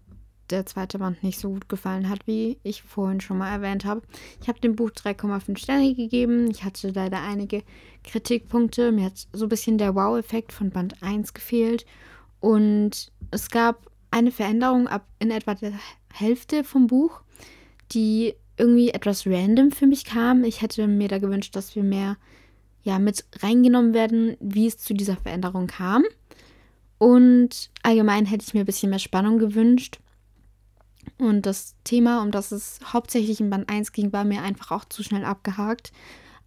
der 0.50 0.66
zweite 0.66 1.00
Band 1.00 1.24
nicht 1.24 1.40
so 1.40 1.50
gut 1.50 1.70
gefallen 1.70 2.10
hat, 2.10 2.28
wie 2.28 2.60
ich 2.64 2.84
vorhin 2.84 3.22
schon 3.22 3.38
mal 3.38 3.52
erwähnt 3.52 3.86
habe. 3.86 4.02
Ich 4.42 4.48
habe 4.48 4.60
dem 4.60 4.76
Buch 4.76 4.92
3,5 4.92 5.58
Sterne 5.58 5.94
gegeben. 5.96 6.50
Ich 6.50 6.64
hatte 6.64 6.90
leider 6.90 7.22
einige 7.22 7.64
Kritikpunkte. 8.04 8.92
Mir 8.92 9.06
hat 9.06 9.28
so 9.34 9.46
ein 9.46 9.50
bisschen 9.50 9.78
der 9.78 9.96
Wow-Effekt 9.96 10.52
von 10.52 10.70
Band 10.70 11.02
1 11.02 11.34
gefehlt. 11.34 11.86
Und 12.40 13.12
es 13.32 13.50
gab 13.50 13.92
eine 14.12 14.32
Veränderung 14.32 14.88
ab 14.88 15.08
in 15.20 15.32
etwa 15.32 15.56
der 15.56 15.74
Hälfte 16.20 16.64
vom 16.64 16.88
Buch, 16.88 17.22
die 17.92 18.34
irgendwie 18.58 18.90
etwas 18.90 19.28
random 19.28 19.72
für 19.72 19.88
mich 19.88 20.06
kam. 20.06 20.44
Ich 20.44 20.62
hätte 20.62 20.88
mir 20.88 21.08
da 21.08 21.20
gewünscht, 21.20 21.56
dass 21.56 21.76
wir 21.76 21.84
mehr 21.84 22.18
ja, 22.84 23.00
mit 23.00 23.26
reingenommen 23.42 23.94
werden, 23.94 24.38
wie 24.40 24.68
es 24.68 24.78
zu 24.78 24.94
dieser 24.94 25.18
Veränderung 25.18 25.68
kam. 25.68 26.04
Und 26.98 27.72
allgemein 27.84 28.26
hätte 28.26 28.46
ich 28.48 28.54
mir 28.54 28.62
ein 28.62 28.66
bisschen 28.66 28.92
mehr 28.92 29.00
Spannung 29.00 29.40
gewünscht. 29.40 30.00
Und 31.18 31.46
das 31.46 31.76
Thema, 31.84 32.22
um 32.22 32.32
das 32.32 32.52
es 32.52 32.80
hauptsächlich 32.86 33.40
in 33.40 33.50
Band 33.50 33.70
1 33.70 33.92
ging, 33.92 34.14
war 34.14 34.24
mir 34.24 34.42
einfach 34.42 34.72
auch 34.72 34.86
zu 34.86 35.04
schnell 35.04 35.26
abgehakt. 35.26 35.92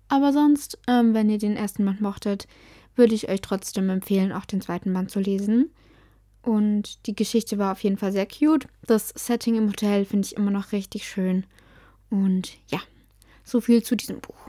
Aber 0.09 0.33
sonst, 0.33 0.79
ähm, 0.89 1.13
wenn 1.13 1.29
ihr 1.29 1.39
den 1.39 1.57
ersten 1.57 1.85
Band 1.85 2.01
mochtet, 2.01 2.49
würde 2.95 3.15
ich 3.15 3.29
euch 3.29 3.41
trotzdem 3.41 3.91
empfehlen, 3.91 4.33
auch 4.33 4.45
den 4.45 4.61
zweiten 4.61 4.93
Band 4.93 5.11
zu 5.11 5.21
lesen. 5.21 5.71
Und 6.43 7.07
die 7.07 7.15
Geschichte 7.15 7.59
war 7.59 7.73
auf 7.73 7.83
jeden 7.83 7.99
Fall 7.99 8.13
sehr 8.13 8.27
cute. 8.27 8.67
Das 8.87 9.09
Setting 9.15 9.57
im 9.57 9.69
Hotel 9.69 10.05
finde 10.05 10.27
ich 10.27 10.37
immer 10.37 10.51
noch 10.51 10.73
richtig 10.73 11.09
schön. 11.09 11.45
Und 12.11 12.57
ja, 12.71 12.81
so 13.45 13.61
viel 13.61 13.83
zu 13.83 13.97
diesem 13.97 14.21
Buch. 14.21 14.49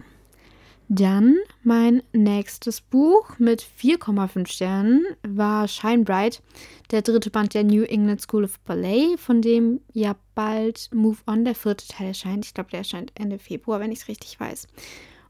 Dann 0.92 1.38
mein 1.64 2.02
nächstes 2.14 2.82
Buch 2.82 3.38
mit 3.38 3.62
4,5 3.62 4.48
Sternen 4.48 5.06
war 5.22 5.68
Shine 5.68 6.04
Bright, 6.04 6.42
der 6.90 7.04
dritte 7.04 7.30
Band 7.30 7.54
der 7.54 7.64
New 7.64 7.84
England 7.84 8.22
School 8.22 8.44
of 8.44 8.60
Ballet, 8.62 9.18
von 9.18 9.44
dem 9.44 9.82
ja 9.94 10.16
bald 10.34 10.90
Move 10.92 11.20
On, 11.28 11.46
der 11.46 11.54
vierte 11.54 11.88
Teil 11.88 12.08
erscheint. 12.08 12.44
Ich 12.44 12.56
glaube, 12.56 12.72
der 12.72 12.80
erscheint 12.80 13.12
Ende 13.14 13.38
Februar, 13.38 13.80
wenn 13.80 13.92
ich 13.92 14.00
es 14.00 14.08
richtig 14.08 14.40
weiß. 14.40 14.68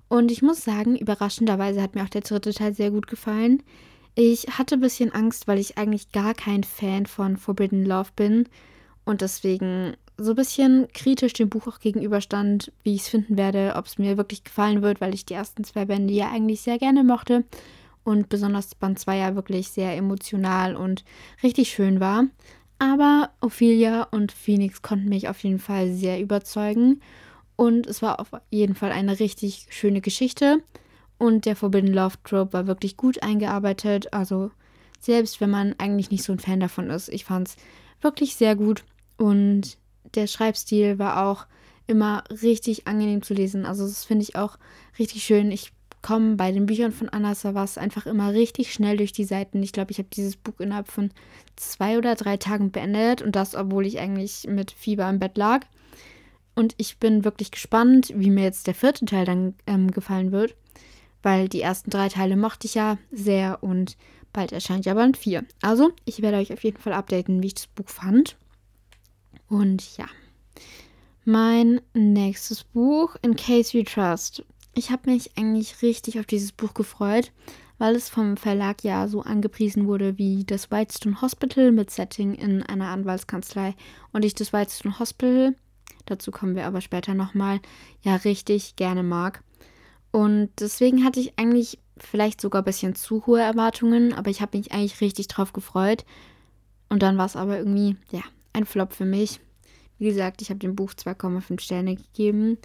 Und 0.07 0.31
ich 0.31 0.41
muss 0.41 0.63
sagen, 0.63 0.95
überraschenderweise 0.95 1.81
hat 1.81 1.93
mir 1.93 2.03
auch 2.03 2.09
der 2.09 2.21
dritte 2.21 2.53
Teil 2.53 2.73
sehr 2.73 2.91
gut 2.91 3.07
gefallen. 3.07 3.61
Ich 4.15 4.57
hatte 4.57 4.75
ein 4.75 4.81
bisschen 4.81 5.13
Angst, 5.13 5.47
weil 5.47 5.59
ich 5.59 5.77
eigentlich 5.77 6.11
gar 6.11 6.33
kein 6.33 6.63
Fan 6.63 7.05
von 7.05 7.37
Forbidden 7.37 7.85
Love 7.85 8.09
bin 8.15 8.49
und 9.05 9.21
deswegen 9.21 9.95
so 10.17 10.31
ein 10.31 10.35
bisschen 10.35 10.87
kritisch 10.93 11.33
dem 11.33 11.49
Buch 11.49 11.67
auch 11.67 11.79
gegenüberstand, 11.79 12.71
wie 12.83 12.95
ich 12.95 13.01
es 13.01 13.09
finden 13.09 13.37
werde, 13.37 13.73
ob 13.75 13.85
es 13.85 13.97
mir 13.97 14.17
wirklich 14.17 14.43
gefallen 14.43 14.81
wird, 14.81 14.99
weil 14.99 15.13
ich 15.13 15.25
die 15.25 15.33
ersten 15.33 15.63
zwei 15.63 15.85
Bände 15.85 16.13
ja 16.13 16.29
eigentlich 16.29 16.61
sehr 16.61 16.77
gerne 16.77 17.03
mochte 17.03 17.45
und 18.03 18.29
besonders 18.29 18.75
Band 18.75 18.99
2 18.99 19.17
ja 19.17 19.35
wirklich 19.35 19.69
sehr 19.69 19.95
emotional 19.95 20.75
und 20.75 21.03
richtig 21.43 21.69
schön 21.69 21.99
war. 21.99 22.25
Aber 22.79 23.29
Ophelia 23.41 24.03
und 24.03 24.31
Phoenix 24.31 24.81
konnten 24.81 25.09
mich 25.09 25.29
auf 25.29 25.43
jeden 25.43 25.59
Fall 25.59 25.91
sehr 25.93 26.19
überzeugen 26.21 27.01
und 27.55 27.87
es 27.87 28.01
war 28.01 28.19
auf 28.19 28.31
jeden 28.49 28.75
Fall 28.75 28.91
eine 28.91 29.19
richtig 29.19 29.67
schöne 29.69 30.01
Geschichte 30.01 30.63
und 31.19 31.45
der 31.45 31.55
Forbidden 31.55 31.93
Love 31.93 32.15
Trope 32.23 32.53
war 32.53 32.65
wirklich 32.65 32.97
gut 32.97 33.21
eingearbeitet, 33.21 34.11
also 34.13 34.49
selbst 34.99 35.39
wenn 35.39 35.51
man 35.51 35.75
eigentlich 35.77 36.09
nicht 36.09 36.23
so 36.23 36.33
ein 36.33 36.39
Fan 36.39 36.59
davon 36.59 36.89
ist, 36.89 37.09
ich 37.09 37.25
fand 37.25 37.49
es 37.49 37.55
wirklich 38.01 38.35
sehr 38.35 38.55
gut 38.55 38.83
und 39.17 39.77
der 40.15 40.27
Schreibstil 40.27 40.97
war 40.97 41.25
auch 41.27 41.45
immer 41.87 42.23
richtig 42.41 42.87
angenehm 42.87 43.21
zu 43.21 43.33
lesen. 43.33 43.65
Also 43.65 43.85
das 43.85 44.05
finde 44.05 44.23
ich 44.23 44.35
auch 44.35 44.57
richtig 44.97 45.23
schön. 45.23 45.51
Ich 45.51 45.71
komme 46.01 46.35
bei 46.35 46.51
den 46.51 46.65
Büchern 46.65 46.91
von 46.91 47.09
Anna 47.09 47.35
Savas 47.35 47.77
einfach 47.77 48.05
immer 48.05 48.33
richtig 48.33 48.71
schnell 48.73 48.97
durch 48.97 49.11
die 49.11 49.25
Seiten. 49.25 49.61
Ich 49.63 49.73
glaube, 49.73 49.91
ich 49.91 49.97
habe 49.97 50.09
dieses 50.13 50.37
Buch 50.37 50.59
innerhalb 50.59 50.87
von 50.87 51.11
zwei 51.55 51.97
oder 51.97 52.15
drei 52.15 52.37
Tagen 52.37 52.71
beendet 52.71 53.21
und 53.21 53.35
das, 53.35 53.55
obwohl 53.55 53.85
ich 53.85 53.99
eigentlich 53.99 54.47
mit 54.47 54.71
Fieber 54.71 55.09
im 55.09 55.19
Bett 55.19 55.37
lag. 55.37 55.65
Und 56.55 56.75
ich 56.77 56.97
bin 56.97 57.25
wirklich 57.25 57.51
gespannt, 57.51 58.11
wie 58.15 58.29
mir 58.29 58.43
jetzt 58.43 58.67
der 58.67 58.75
vierte 58.75 59.05
Teil 59.05 59.25
dann 59.25 59.55
ähm, 59.65 59.91
gefallen 59.91 60.31
wird, 60.31 60.55
weil 61.23 61.49
die 61.49 61.61
ersten 61.61 61.89
drei 61.89 62.09
Teile 62.09 62.37
mochte 62.37 62.67
ich 62.67 62.75
ja 62.75 62.97
sehr 63.11 63.63
und 63.63 63.97
bald 64.33 64.51
erscheint 64.51 64.85
ja 64.85 64.93
Band 64.93 65.17
4. 65.17 65.45
Also, 65.61 65.91
ich 66.05 66.21
werde 66.21 66.37
euch 66.37 66.53
auf 66.53 66.63
jeden 66.63 66.79
Fall 66.79 66.93
updaten, 66.93 67.41
wie 67.41 67.47
ich 67.47 67.55
das 67.55 67.67
Buch 67.67 67.89
fand. 67.89 68.37
Und 69.47 69.97
ja, 69.97 70.05
mein 71.25 71.81
nächstes 71.93 72.63
Buch, 72.63 73.15
In 73.21 73.35
Case 73.35 73.77
We 73.77 73.83
Trust. 73.83 74.43
Ich 74.75 74.91
habe 74.91 75.11
mich 75.11 75.37
eigentlich 75.37 75.81
richtig 75.81 76.19
auf 76.19 76.25
dieses 76.25 76.51
Buch 76.51 76.73
gefreut, 76.73 77.31
weil 77.79 77.95
es 77.95 78.09
vom 78.09 78.37
Verlag 78.37 78.83
ja 78.83 79.07
so 79.07 79.21
angepriesen 79.21 79.87
wurde 79.87 80.17
wie 80.17 80.43
das 80.43 80.69
Whitestone 80.69 81.21
Hospital 81.21 81.71
mit 81.71 81.89
Setting 81.89 82.35
in 82.35 82.61
einer 82.63 82.89
Anwaltskanzlei 82.89 83.75
und 84.11 84.23
ich 84.23 84.35
das 84.35 84.53
Whitestone 84.53 84.99
Hospital, 84.99 85.55
dazu 86.05 86.31
kommen 86.31 86.55
wir 86.55 86.65
aber 86.65 86.81
später 86.81 87.13
nochmal, 87.13 87.59
ja 88.01 88.15
richtig 88.15 88.75
gerne 88.75 89.03
mag. 89.03 89.43
Und 90.11 90.49
deswegen 90.59 91.03
hatte 91.03 91.19
ich 91.19 91.37
eigentlich 91.37 91.79
vielleicht 91.97 92.41
sogar 92.41 92.61
ein 92.61 92.65
bisschen 92.65 92.95
zu 92.95 93.25
hohe 93.25 93.41
Erwartungen, 93.41 94.13
aber 94.13 94.29
ich 94.29 94.41
habe 94.41 94.57
mich 94.57 94.71
eigentlich 94.71 95.01
richtig 95.01 95.27
drauf 95.27 95.53
gefreut. 95.53 96.05
Und 96.89 97.03
dann 97.03 97.17
war 97.17 97.25
es 97.25 97.35
aber 97.35 97.59
irgendwie, 97.59 97.95
ja, 98.11 98.21
ein 98.53 98.65
Flop 98.65 98.93
für 98.93 99.05
mich. 99.05 99.39
Wie 99.99 100.07
gesagt, 100.07 100.41
ich 100.41 100.49
habe 100.49 100.59
dem 100.59 100.75
Buch 100.75 100.91
2,5 100.93 101.59
Sterne 101.59 101.95
gegeben. 101.95 102.57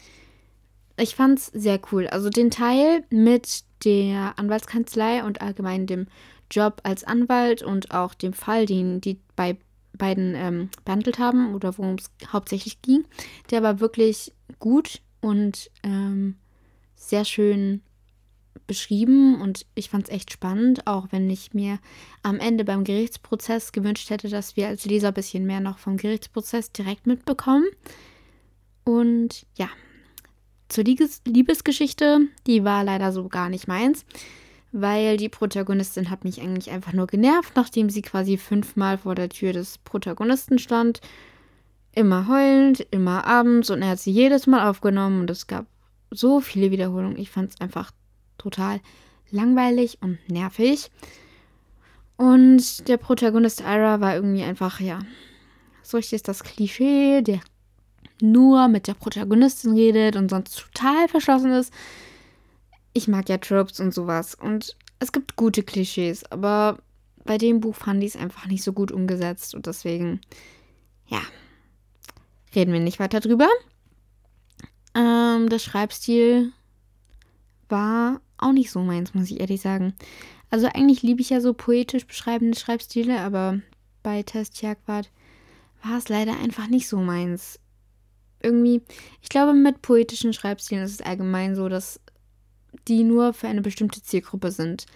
Ich 0.97 1.17
fand 1.17 1.39
es 1.39 1.47
sehr 1.47 1.81
cool. 1.91 2.07
Also 2.07 2.31
den 2.31 2.51
Teil 2.51 3.05
mit 3.11 3.65
der 3.85 4.39
Anwaltskanzlei 4.39 5.25
und 5.25 5.43
allgemein 5.43 5.87
dem 5.87 6.07
Job 6.51 6.81
als 6.85 7.05
Anwalt 7.05 7.63
und 7.63 7.91
auch 7.91 8.15
dem 8.15 8.33
Fall, 8.33 8.67
den 8.67 9.01
die 9.01 9.19
bei 9.35 9.57
beiden 9.97 10.35
ähm, 10.35 10.71
behandelt 10.85 11.19
haben 11.19 11.55
oder 11.55 11.77
worum 11.79 11.97
es 11.97 12.11
hauptsächlich 12.33 12.83
ging. 12.83 13.05
Der 13.51 13.63
war 13.63 13.81
wirklich 13.81 14.33
gut 14.59 15.01
und 15.21 15.71
ähm, 15.83 16.37
sehr 17.09 17.25
schön 17.25 17.83
beschrieben 18.67 19.41
und 19.41 19.67
ich 19.75 19.91
fand 19.91 20.05
es 20.05 20.15
echt 20.15 20.33
spannend, 20.33 20.87
auch 20.87 21.09
wenn 21.11 21.29
ich 21.29 21.55
mir 21.55 21.79
am 22.23 22.39
Ende 22.39 22.65
beim 22.65 22.85
Gerichtsprozess 22.85 23.73
gewünscht 23.73 24.11
hätte, 24.11 24.29
dass 24.29 24.57
wir 24.57 24.69
als 24.69 24.85
Leser 24.85 25.09
ein 25.09 25.15
bisschen 25.15 25.45
mehr 25.45 25.61
noch 25.61 25.79
vom 25.79 25.97
Gerichtsprozess 25.97 26.73
direkt 26.73 27.07
mitbekommen. 27.07 27.67
Und 28.85 29.47
ja, 29.57 29.69
zur 30.69 30.85
Liebesgeschichte, 30.85 32.21
die 32.47 32.65
war 32.65 32.85
leider 32.85 33.13
so 33.13 33.29
gar 33.29 33.49
nicht 33.49 33.69
meins, 33.69 34.05
weil 34.73 35.17
die 35.17 35.29
Protagonistin 35.29 36.11
hat 36.11 36.25
mich 36.25 36.41
eigentlich 36.41 36.71
einfach 36.71 36.93
nur 36.93 37.07
genervt, 37.07 37.53
nachdem 37.57 37.91
sie 37.91 38.03
quasi 38.03 38.37
fünfmal 38.37 38.99
vor 38.99 39.15
der 39.15 39.29
Tür 39.29 39.53
des 39.53 39.79
Protagonisten 39.79 40.59
stand. 40.59 41.01
Immer 41.93 42.27
heulend, 42.29 42.85
immer 42.91 43.25
abends 43.25 43.71
und 43.71 43.83
er 43.83 43.91
hat 43.91 44.01
sie 44.01 44.11
jedes 44.11 44.47
Mal 44.47 44.69
aufgenommen 44.69 45.21
und 45.21 45.31
es 45.31 45.47
gab 45.47 45.67
so 46.11 46.41
viele 46.41 46.71
Wiederholungen. 46.71 47.19
Ich 47.19 47.31
fand 47.31 47.51
es 47.51 47.61
einfach 47.61 47.91
total 48.39 48.81
langweilig 49.31 49.99
und 50.01 50.19
nervig. 50.29 50.91
Und 52.17 52.89
der 52.89 52.97
Protagonist 52.97 53.61
Ira 53.61 54.01
war 54.01 54.15
irgendwie 54.15 54.45
einfach, 54.45 54.81
ja, 54.81 55.01
so 55.83 55.97
richtig 55.97 56.17
ist 56.17 56.29
das 56.29 56.45
Klischee, 56.45 57.23
der 57.23 57.41
nur 58.21 58.69
mit 58.69 58.87
der 58.87 58.95
Protagonistin 58.95 59.75
redet 59.75 60.17
und 60.17 60.31
sonst 60.31 60.57
total 60.57 61.09
verschlossen 61.09 61.53
ist. 61.53 61.73
Ich 62.93 63.09
mag 63.09 63.29
ja 63.29 63.39
Tropes 63.39 63.81
und 63.81 63.93
sowas. 63.93 64.35
Und 64.35 64.77
es 65.01 65.13
gibt 65.13 65.37
gute 65.37 65.63
Klischees, 65.63 66.25
aber 66.31 66.79
bei 67.25 67.39
dem 67.39 67.61
Buch 67.61 67.75
fand 67.75 68.03
ich 68.03 68.15
es 68.15 68.21
einfach 68.21 68.47
nicht 68.47 68.63
so 68.63 68.73
gut 68.73 68.93
umgesetzt. 68.93 69.55
Und 69.55 69.67
deswegen, 69.67 70.21
ja, 71.07 71.21
reden 72.55 72.73
wir 72.73 72.81
nicht 72.81 73.01
weiter 73.01 73.21
drüber. 73.21 73.49
Ähm, 74.95 75.49
der 75.49 75.59
Schreibstil 75.59 76.53
war 77.69 78.21
auch 78.39 78.53
nicht 78.53 78.71
so 78.71 78.81
meins, 78.81 79.15
muss 79.15 79.31
ich 79.31 79.41
ehrlich 79.41 79.61
sagen. 79.61 79.95
Also 80.51 80.67
eigentlich 80.67 81.03
liebe 81.03 81.21
ich 81.21 81.31
ja 81.31 81.41
so 81.41 81.55
poetisch 81.55 82.07
beschreibende 82.07 82.59
Schreibstile, 82.59 83.21
aber 83.21 83.61
bei 84.03 84.23
Test 84.23 84.63
Jagdwart 84.63 85.11
war 85.83 85.99
es 85.99 86.09
leider 86.09 86.39
einfach 86.39 86.69
nicht 86.69 86.89
so 86.89 86.99
meins 86.99 87.59
irgendwie, 88.45 88.83
ich 89.23 89.31
glaube, 89.31 89.55
mit 89.55 89.83
poetischen 89.83 90.33
Schreibstilen 90.33 90.85
ist 90.85 91.01
es 91.01 91.07
allgemein 91.07 91.57
so, 91.57 91.69
dass 91.69 92.01
die 92.87 93.03
nur 93.03 93.33
für 93.33 93.49
eine 93.49 93.63
bestimmte 93.63 94.03
Zielgruppe 94.03 94.51
sind. 94.51 94.87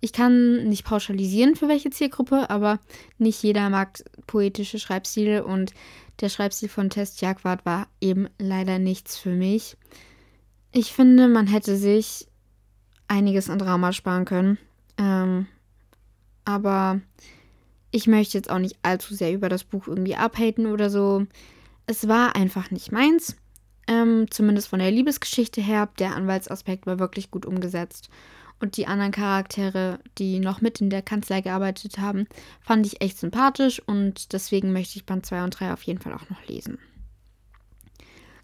Ich 0.00 0.12
kann 0.12 0.68
nicht 0.68 0.84
pauschalisieren, 0.84 1.56
für 1.56 1.68
welche 1.68 1.90
Zielgruppe, 1.90 2.50
aber 2.50 2.80
nicht 3.18 3.42
jeder 3.42 3.70
mag 3.70 4.02
poetische 4.26 4.78
Schreibstile 4.78 5.44
und 5.44 5.72
der 6.20 6.28
Schreibstil 6.28 6.68
von 6.68 6.90
Test 6.90 7.20
Jagwart 7.20 7.64
war 7.66 7.88
eben 8.00 8.28
leider 8.38 8.78
nichts 8.78 9.18
für 9.18 9.34
mich. 9.34 9.76
Ich 10.72 10.92
finde, 10.92 11.28
man 11.28 11.46
hätte 11.46 11.76
sich 11.76 12.28
einiges 13.08 13.50
an 13.50 13.58
Drama 13.58 13.92
sparen 13.92 14.24
können. 14.24 14.58
Ähm, 14.98 15.46
aber 16.44 17.00
ich 17.90 18.06
möchte 18.06 18.38
jetzt 18.38 18.50
auch 18.50 18.58
nicht 18.58 18.78
allzu 18.82 19.14
sehr 19.14 19.32
über 19.32 19.48
das 19.48 19.64
Buch 19.64 19.86
irgendwie 19.86 20.16
abhaten 20.16 20.66
oder 20.66 20.90
so 20.90 21.26
es 21.86 22.08
war 22.08 22.36
einfach 22.36 22.70
nicht 22.70 22.92
meins. 22.92 23.36
Ähm, 23.88 24.26
zumindest 24.30 24.68
von 24.68 24.80
der 24.80 24.90
Liebesgeschichte 24.90 25.60
her. 25.60 25.88
Der 25.98 26.14
Anwaltsaspekt 26.14 26.86
war 26.86 26.98
wirklich 26.98 27.30
gut 27.30 27.46
umgesetzt. 27.46 28.10
Und 28.58 28.76
die 28.76 28.86
anderen 28.86 29.12
Charaktere, 29.12 29.98
die 30.16 30.38
noch 30.40 30.62
mit 30.62 30.80
in 30.80 30.88
der 30.88 31.02
Kanzlei 31.02 31.42
gearbeitet 31.42 31.98
haben, 31.98 32.26
fand 32.60 32.86
ich 32.86 33.02
echt 33.02 33.18
sympathisch 33.18 33.82
und 33.86 34.32
deswegen 34.32 34.72
möchte 34.72 34.96
ich 34.98 35.04
Band 35.04 35.26
2 35.26 35.44
und 35.44 35.50
3 35.50 35.72
auf 35.74 35.82
jeden 35.82 36.00
Fall 36.00 36.14
auch 36.14 36.30
noch 36.30 36.46
lesen. 36.46 36.78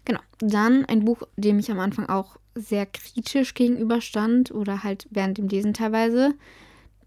Genau, 0.05 0.19
dann 0.39 0.85
ein 0.85 1.05
Buch, 1.05 1.23
dem 1.37 1.59
ich 1.59 1.71
am 1.71 1.79
Anfang 1.79 2.09
auch 2.09 2.37
sehr 2.55 2.85
kritisch 2.85 3.53
gegenüberstand 3.53 4.51
oder 4.51 4.83
halt 4.83 5.07
während 5.09 5.37
dem 5.37 5.47
Lesen 5.47 5.73
teilweise, 5.73 6.35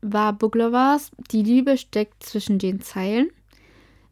war 0.01 0.33
Buglovers. 0.33 1.11
Die 1.31 1.43
Liebe 1.43 1.79
steckt 1.79 2.25
zwischen 2.25 2.59
den 2.59 2.81
Zeilen. 2.81 3.29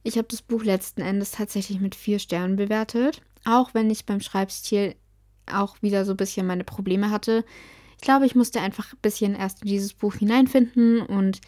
Ich 0.03 0.19
habe 0.19 0.29
das 0.31 0.43
Buch 0.43 0.63
letzten 0.63 1.01
Endes 1.01 1.33
tatsächlich 1.33 1.81
mit 1.81 1.95
vier 1.95 2.19
Sternen 2.19 2.57
bewertet, 2.57 3.23
auch 3.45 3.75
wenn 3.75 3.91
ich 3.91 4.07
beim 4.07 4.21
Schreibstil 4.21 4.95
auch 5.51 5.77
wieder 5.81 6.05
so 6.05 6.13
ein 6.13 6.17
bisschen 6.19 6.47
meine 6.47 6.65
Probleme 6.65 7.11
hatte. 7.11 7.45
Ich 8.05 8.07
glaube, 8.07 8.27
ich 8.27 8.35
musste 8.35 8.61
einfach 8.61 8.93
ein 8.93 8.99
bisschen 9.01 9.35
erst 9.35 9.63
in 9.63 9.69
dieses 9.69 9.95
Buch 9.95 10.17
hineinfinden 10.17 11.01
und 11.01 11.41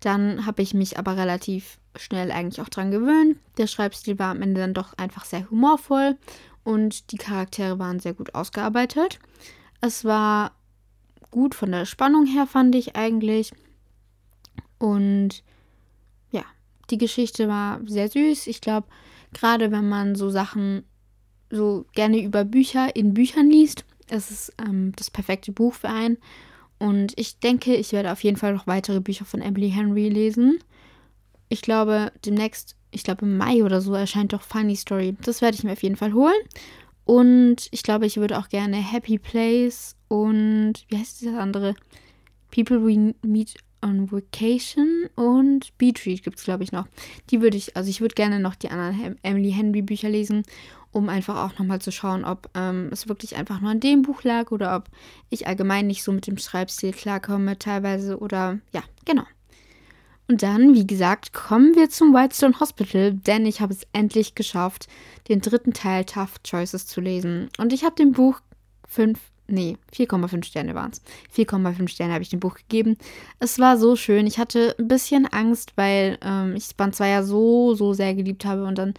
dann 0.00 0.46
habe 0.46 0.62
ich 0.62 0.72
mich 0.72 0.98
aber 0.98 1.18
relativ 1.18 1.78
schnell 1.94 2.30
eigentlich 2.32 2.62
auch 2.62 2.70
dran 2.70 2.90
gewöhnt. 2.90 3.36
Der 3.58 3.66
Schreibstil 3.66 4.18
war 4.18 4.30
am 4.30 4.40
Ende 4.40 4.62
dann 4.62 4.72
doch 4.72 4.96
einfach 4.96 5.26
sehr 5.26 5.50
humorvoll 5.50 6.16
und 6.64 7.12
die 7.12 7.18
Charaktere 7.18 7.78
waren 7.78 8.00
sehr 8.00 8.14
gut 8.14 8.34
ausgearbeitet. 8.34 9.18
Es 9.82 10.06
war 10.06 10.52
gut 11.30 11.54
von 11.54 11.70
der 11.70 11.84
Spannung 11.84 12.24
her, 12.24 12.46
fand 12.46 12.74
ich 12.76 12.96
eigentlich. 12.96 13.52
Und 14.78 15.42
die 16.88 16.96
Geschichte 16.96 17.46
war 17.46 17.78
sehr 17.84 18.08
süß. 18.08 18.46
Ich 18.46 18.62
glaube, 18.62 18.86
gerade 19.34 19.70
wenn 19.70 19.86
man 19.86 20.14
so 20.14 20.30
Sachen 20.30 20.82
so 21.50 21.84
gerne 21.92 22.22
über 22.22 22.46
Bücher 22.46 22.96
in 22.96 23.12
Büchern 23.12 23.50
liest, 23.50 23.84
ist 24.10 24.30
es 24.30 24.52
ähm, 24.58 24.92
das 24.96 25.10
perfekte 25.10 25.52
Buch 25.52 25.74
für 25.74 25.88
einen. 25.88 26.18
Und 26.78 27.12
ich 27.16 27.38
denke, 27.38 27.74
ich 27.74 27.92
werde 27.92 28.12
auf 28.12 28.24
jeden 28.24 28.36
Fall 28.36 28.54
noch 28.54 28.66
weitere 28.66 29.00
Bücher 29.00 29.24
von 29.24 29.42
Emily 29.42 29.70
Henry 29.70 30.08
lesen. 30.08 30.58
Ich 31.48 31.62
glaube, 31.62 32.12
demnächst, 32.24 32.76
ich 32.90 33.02
glaube 33.02 33.26
im 33.26 33.36
Mai 33.36 33.62
oder 33.64 33.80
so, 33.80 33.94
erscheint 33.94 34.32
doch 34.32 34.42
Funny 34.42 34.76
Story. 34.76 35.16
Das 35.22 35.42
werde 35.42 35.56
ich 35.56 35.64
mir 35.64 35.72
auf 35.72 35.82
jeden 35.82 35.96
Fall 35.96 36.14
holen. 36.14 36.40
Und 37.04 37.68
ich 37.70 37.82
glaube, 37.82 38.06
ich 38.06 38.16
würde 38.16 38.38
auch 38.38 38.48
gerne 38.48 38.76
Happy 38.76 39.18
Place 39.18 39.96
und 40.08 40.74
wie 40.88 40.96
heißt 40.96 41.26
das 41.26 41.34
andere? 41.34 41.74
People 42.50 42.84
We 42.84 43.14
Meet 43.22 43.56
on 43.82 44.10
Vacation 44.10 45.06
und 45.14 45.76
Beat 45.78 46.04
Read 46.06 46.22
gibt 46.22 46.38
es, 46.38 46.44
glaube 46.44 46.64
ich, 46.64 46.72
noch. 46.72 46.86
Die 47.30 47.40
würde 47.40 47.56
ich, 47.56 47.76
also 47.76 47.88
ich 47.88 48.00
würde 48.00 48.14
gerne 48.14 48.40
noch 48.40 48.54
die 48.54 48.70
anderen 48.70 49.16
Emily 49.22 49.52
Henry 49.52 49.82
Bücher 49.82 50.08
lesen, 50.08 50.42
um 50.92 51.08
einfach 51.08 51.36
auch 51.36 51.58
nochmal 51.58 51.80
zu 51.80 51.92
schauen, 51.92 52.24
ob 52.24 52.50
ähm, 52.54 52.88
es 52.92 53.08
wirklich 53.08 53.36
einfach 53.36 53.60
nur 53.60 53.70
an 53.70 53.80
dem 53.80 54.02
Buch 54.02 54.22
lag 54.22 54.50
oder 54.50 54.76
ob 54.76 54.88
ich 55.28 55.46
allgemein 55.46 55.86
nicht 55.86 56.02
so 56.02 56.12
mit 56.12 56.26
dem 56.26 56.38
Schreibstil 56.38 56.92
klarkomme, 56.92 57.58
teilweise 57.58 58.18
oder 58.18 58.58
ja, 58.72 58.82
genau. 59.04 59.24
Und 60.30 60.44
dann, 60.44 60.74
wie 60.74 60.86
gesagt, 60.86 61.32
kommen 61.32 61.74
wir 61.74 61.90
zum 61.90 62.14
Whitestone 62.14 62.60
Hospital, 62.60 63.14
denn 63.14 63.46
ich 63.46 63.60
habe 63.60 63.72
es 63.72 63.84
endlich 63.92 64.36
geschafft, 64.36 64.86
den 65.28 65.40
dritten 65.40 65.72
Teil 65.72 66.04
Tough 66.04 66.40
Choices 66.44 66.86
zu 66.86 67.00
lesen. 67.00 67.48
Und 67.58 67.72
ich 67.72 67.82
habe 67.82 67.96
dem 67.96 68.12
Buch 68.12 68.40
fünf 68.86 69.18
nee, 69.50 69.76
4,5 69.94 70.44
Sterne 70.44 70.74
waren 70.74 70.92
es. 70.92 71.02
4,5 71.36 71.88
Sterne 71.88 72.12
habe 72.12 72.22
ich 72.22 72.30
dem 72.30 72.40
Buch 72.40 72.54
gegeben. 72.54 72.96
Es 73.38 73.58
war 73.58 73.78
so 73.78 73.96
schön. 73.96 74.26
Ich 74.26 74.38
hatte 74.38 74.74
ein 74.78 74.88
bisschen 74.88 75.26
Angst, 75.26 75.72
weil 75.76 76.18
ähm, 76.22 76.54
ich 76.56 76.76
Band 76.76 76.96
2 76.96 77.08
ja 77.08 77.22
so, 77.22 77.74
so 77.74 77.92
sehr 77.92 78.14
geliebt 78.14 78.44
habe 78.44 78.64
und 78.64 78.78
dann 78.78 78.94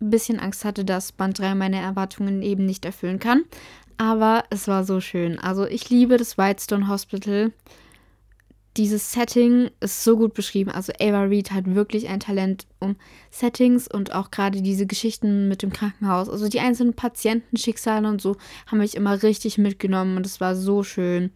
ein 0.00 0.10
bisschen 0.10 0.38
Angst 0.38 0.64
hatte, 0.64 0.84
dass 0.84 1.12
Band 1.12 1.38
3 1.38 1.54
meine 1.54 1.80
Erwartungen 1.80 2.42
eben 2.42 2.64
nicht 2.64 2.84
erfüllen 2.84 3.18
kann. 3.18 3.44
Aber 3.98 4.44
es 4.50 4.68
war 4.68 4.84
so 4.84 5.00
schön. 5.00 5.38
Also 5.38 5.66
ich 5.66 5.88
liebe 5.88 6.16
das 6.18 6.36
Whitestone 6.36 6.88
Hospital 6.88 7.52
dieses 8.76 9.12
Setting 9.12 9.70
ist 9.80 10.04
so 10.04 10.16
gut 10.16 10.34
beschrieben. 10.34 10.70
Also 10.70 10.92
Ava 11.00 11.22
Reed 11.22 11.50
hat 11.50 11.74
wirklich 11.74 12.08
ein 12.08 12.20
Talent 12.20 12.66
um 12.78 12.96
Settings 13.30 13.88
und 13.88 14.14
auch 14.14 14.30
gerade 14.30 14.60
diese 14.62 14.86
Geschichten 14.86 15.48
mit 15.48 15.62
dem 15.62 15.72
Krankenhaus. 15.72 16.28
Also 16.28 16.48
die 16.48 16.60
einzelnen 16.60 16.94
Patientenschicksale 16.94 18.08
und 18.08 18.20
so 18.20 18.36
haben 18.66 18.78
mich 18.78 18.96
immer 18.96 19.22
richtig 19.22 19.58
mitgenommen 19.58 20.16
und 20.16 20.26
es 20.26 20.40
war 20.40 20.54
so 20.54 20.82
schön. 20.82 21.30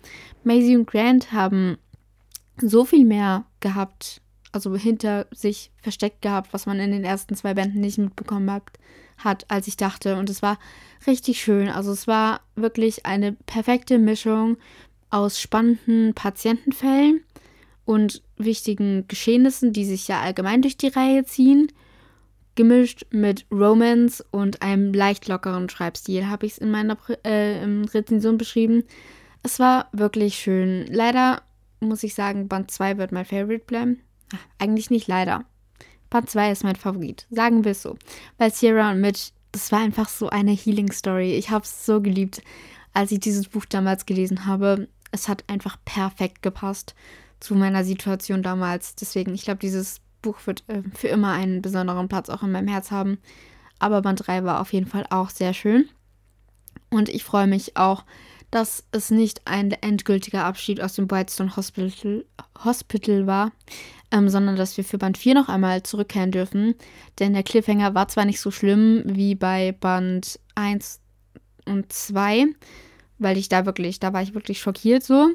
Maisie 0.44 0.76
und 0.76 0.86
Grant 0.86 1.32
haben 1.32 1.78
so 2.60 2.84
viel 2.84 3.06
mehr 3.06 3.44
gehabt, 3.60 4.20
also 4.52 4.74
hinter 4.76 5.26
sich 5.30 5.70
versteckt 5.80 6.22
gehabt, 6.22 6.52
was 6.52 6.66
man 6.66 6.78
in 6.78 6.90
den 6.90 7.04
ersten 7.04 7.36
zwei 7.36 7.54
Bänden 7.54 7.80
nicht 7.80 7.98
mitbekommen 7.98 8.50
hat, 8.50 8.64
hat 9.16 9.50
als 9.50 9.66
ich 9.66 9.76
dachte. 9.76 10.16
Und 10.16 10.28
es 10.28 10.42
war 10.42 10.58
richtig 11.06 11.40
schön. 11.40 11.68
Also 11.68 11.92
es 11.92 12.06
war 12.06 12.40
wirklich 12.54 13.06
eine 13.06 13.32
perfekte 13.32 13.98
Mischung 13.98 14.58
aus 15.10 15.40
spannenden 15.40 16.14
Patientenfällen 16.14 17.22
und 17.84 18.22
wichtigen 18.36 19.06
Geschehnissen, 19.08 19.72
die 19.72 19.84
sich 19.84 20.08
ja 20.08 20.20
allgemein 20.20 20.62
durch 20.62 20.76
die 20.76 20.88
Reihe 20.88 21.24
ziehen, 21.24 21.72
gemischt 22.54 23.06
mit 23.10 23.46
Romance 23.50 24.24
und 24.30 24.62
einem 24.62 24.92
leicht 24.92 25.28
lockeren 25.28 25.68
Schreibstil, 25.68 26.28
habe 26.28 26.46
ich 26.46 26.52
es 26.52 26.58
in 26.58 26.70
meiner 26.70 26.96
äh, 27.24 27.64
Rezension 27.92 28.38
beschrieben. 28.38 28.84
Es 29.42 29.58
war 29.58 29.88
wirklich 29.92 30.36
schön. 30.36 30.86
Leider 30.86 31.42
muss 31.80 32.02
ich 32.02 32.14
sagen, 32.14 32.48
Band 32.48 32.70
2 32.70 32.98
wird 32.98 33.12
mein 33.12 33.24
Favorite 33.24 33.64
bleiben. 33.64 34.00
Ach, 34.34 34.38
eigentlich 34.58 34.90
nicht 34.90 35.08
leider. 35.08 35.44
Band 36.10 36.28
2 36.28 36.52
ist 36.52 36.64
mein 36.64 36.76
Favorit, 36.76 37.26
sagen 37.30 37.64
wir 37.64 37.72
es 37.72 37.82
so. 37.82 37.96
Weil 38.38 38.52
Sierra 38.52 38.90
und 38.90 39.00
Mitch, 39.00 39.30
das 39.52 39.72
war 39.72 39.80
einfach 39.80 40.08
so 40.08 40.28
eine 40.28 40.52
Healing 40.52 40.92
Story. 40.92 41.34
Ich 41.34 41.50
habe 41.50 41.64
es 41.64 41.86
so 41.86 42.00
geliebt, 42.00 42.42
als 42.92 43.10
ich 43.12 43.20
dieses 43.20 43.48
Buch 43.48 43.64
damals 43.64 44.06
gelesen 44.06 44.46
habe 44.46 44.88
es 45.10 45.28
hat 45.28 45.44
einfach 45.48 45.76
perfekt 45.84 46.42
gepasst 46.42 46.94
zu 47.40 47.54
meiner 47.54 47.84
Situation 47.84 48.42
damals. 48.42 48.94
Deswegen, 48.94 49.34
ich 49.34 49.44
glaube, 49.44 49.58
dieses 49.58 50.00
Buch 50.22 50.38
wird 50.46 50.64
äh, 50.68 50.82
für 50.94 51.08
immer 51.08 51.32
einen 51.32 51.62
besonderen 51.62 52.08
Platz 52.08 52.28
auch 52.28 52.42
in 52.42 52.52
meinem 52.52 52.68
Herz 52.68 52.90
haben. 52.90 53.18
Aber 53.78 54.02
Band 54.02 54.26
3 54.26 54.44
war 54.44 54.60
auf 54.60 54.72
jeden 54.72 54.86
Fall 54.86 55.06
auch 55.10 55.30
sehr 55.30 55.54
schön. 55.54 55.88
Und 56.90 57.08
ich 57.08 57.24
freue 57.24 57.46
mich 57.46 57.76
auch, 57.76 58.04
dass 58.50 58.84
es 58.90 59.10
nicht 59.10 59.46
ein 59.46 59.70
endgültiger 59.70 60.44
Abschied 60.44 60.80
aus 60.80 60.94
dem 60.94 61.10
Whitestone 61.10 61.54
Hospital, 61.56 62.24
Hospital 62.64 63.26
war, 63.26 63.52
ähm, 64.10 64.28
sondern 64.28 64.56
dass 64.56 64.76
wir 64.76 64.84
für 64.84 64.98
Band 64.98 65.16
4 65.18 65.34
noch 65.34 65.48
einmal 65.48 65.82
zurückkehren 65.82 66.32
dürfen. 66.32 66.74
Denn 67.18 67.32
der 67.32 67.44
Cliffhanger 67.44 67.94
war 67.94 68.08
zwar 68.08 68.24
nicht 68.24 68.40
so 68.40 68.50
schlimm 68.50 69.02
wie 69.06 69.34
bei 69.34 69.72
Band 69.72 70.40
1 70.56 71.00
und 71.66 71.92
2, 71.92 72.46
weil 73.20 73.38
ich 73.38 73.48
da 73.48 73.66
wirklich, 73.66 74.00
da 74.00 74.12
war 74.12 74.22
ich 74.22 74.34
wirklich 74.34 74.60
schockiert 74.60 75.04
so. 75.04 75.28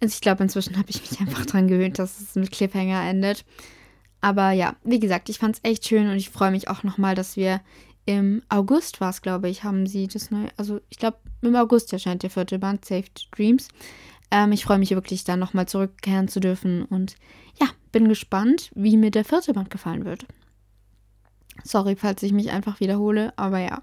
Also 0.00 0.14
ich 0.14 0.20
glaube, 0.20 0.42
inzwischen 0.42 0.76
habe 0.76 0.90
ich 0.90 1.00
mich 1.00 1.20
einfach 1.20 1.46
dran 1.46 1.68
gewöhnt, 1.68 1.98
dass 1.98 2.20
es 2.20 2.34
mit 2.34 2.50
Cliffhanger 2.50 3.08
endet. 3.08 3.44
Aber 4.20 4.50
ja, 4.50 4.74
wie 4.82 4.98
gesagt, 4.98 5.28
ich 5.28 5.38
fand 5.38 5.56
es 5.56 5.60
echt 5.62 5.86
schön 5.86 6.08
und 6.08 6.16
ich 6.16 6.30
freue 6.30 6.50
mich 6.50 6.68
auch 6.68 6.82
nochmal, 6.82 7.14
dass 7.14 7.36
wir 7.36 7.60
im 8.04 8.42
August 8.48 9.00
war 9.00 9.10
es, 9.10 9.22
glaube 9.22 9.48
ich, 9.48 9.64
haben 9.64 9.86
sie 9.86 10.08
das 10.08 10.30
neue, 10.30 10.48
also 10.56 10.80
ich 10.88 10.98
glaube, 10.98 11.18
im 11.42 11.54
August 11.54 11.92
erscheint 11.92 12.22
der 12.22 12.30
vierte 12.30 12.58
Band, 12.58 12.84
Saved 12.84 13.28
Dreams. 13.36 13.68
Ähm, 14.30 14.50
ich 14.52 14.64
freue 14.64 14.78
mich 14.78 14.90
wirklich, 14.90 15.24
da 15.24 15.36
nochmal 15.36 15.68
zurückkehren 15.68 16.26
zu 16.26 16.40
dürfen 16.40 16.84
und 16.84 17.16
ja, 17.60 17.68
bin 17.92 18.08
gespannt, 18.08 18.70
wie 18.74 18.96
mir 18.96 19.10
der 19.10 19.24
vierte 19.24 19.52
Band 19.52 19.70
gefallen 19.70 20.04
wird. 20.04 20.26
Sorry, 21.64 21.96
falls 21.96 22.22
ich 22.22 22.32
mich 22.32 22.50
einfach 22.50 22.80
wiederhole, 22.80 23.32
aber 23.36 23.58
ja. 23.58 23.82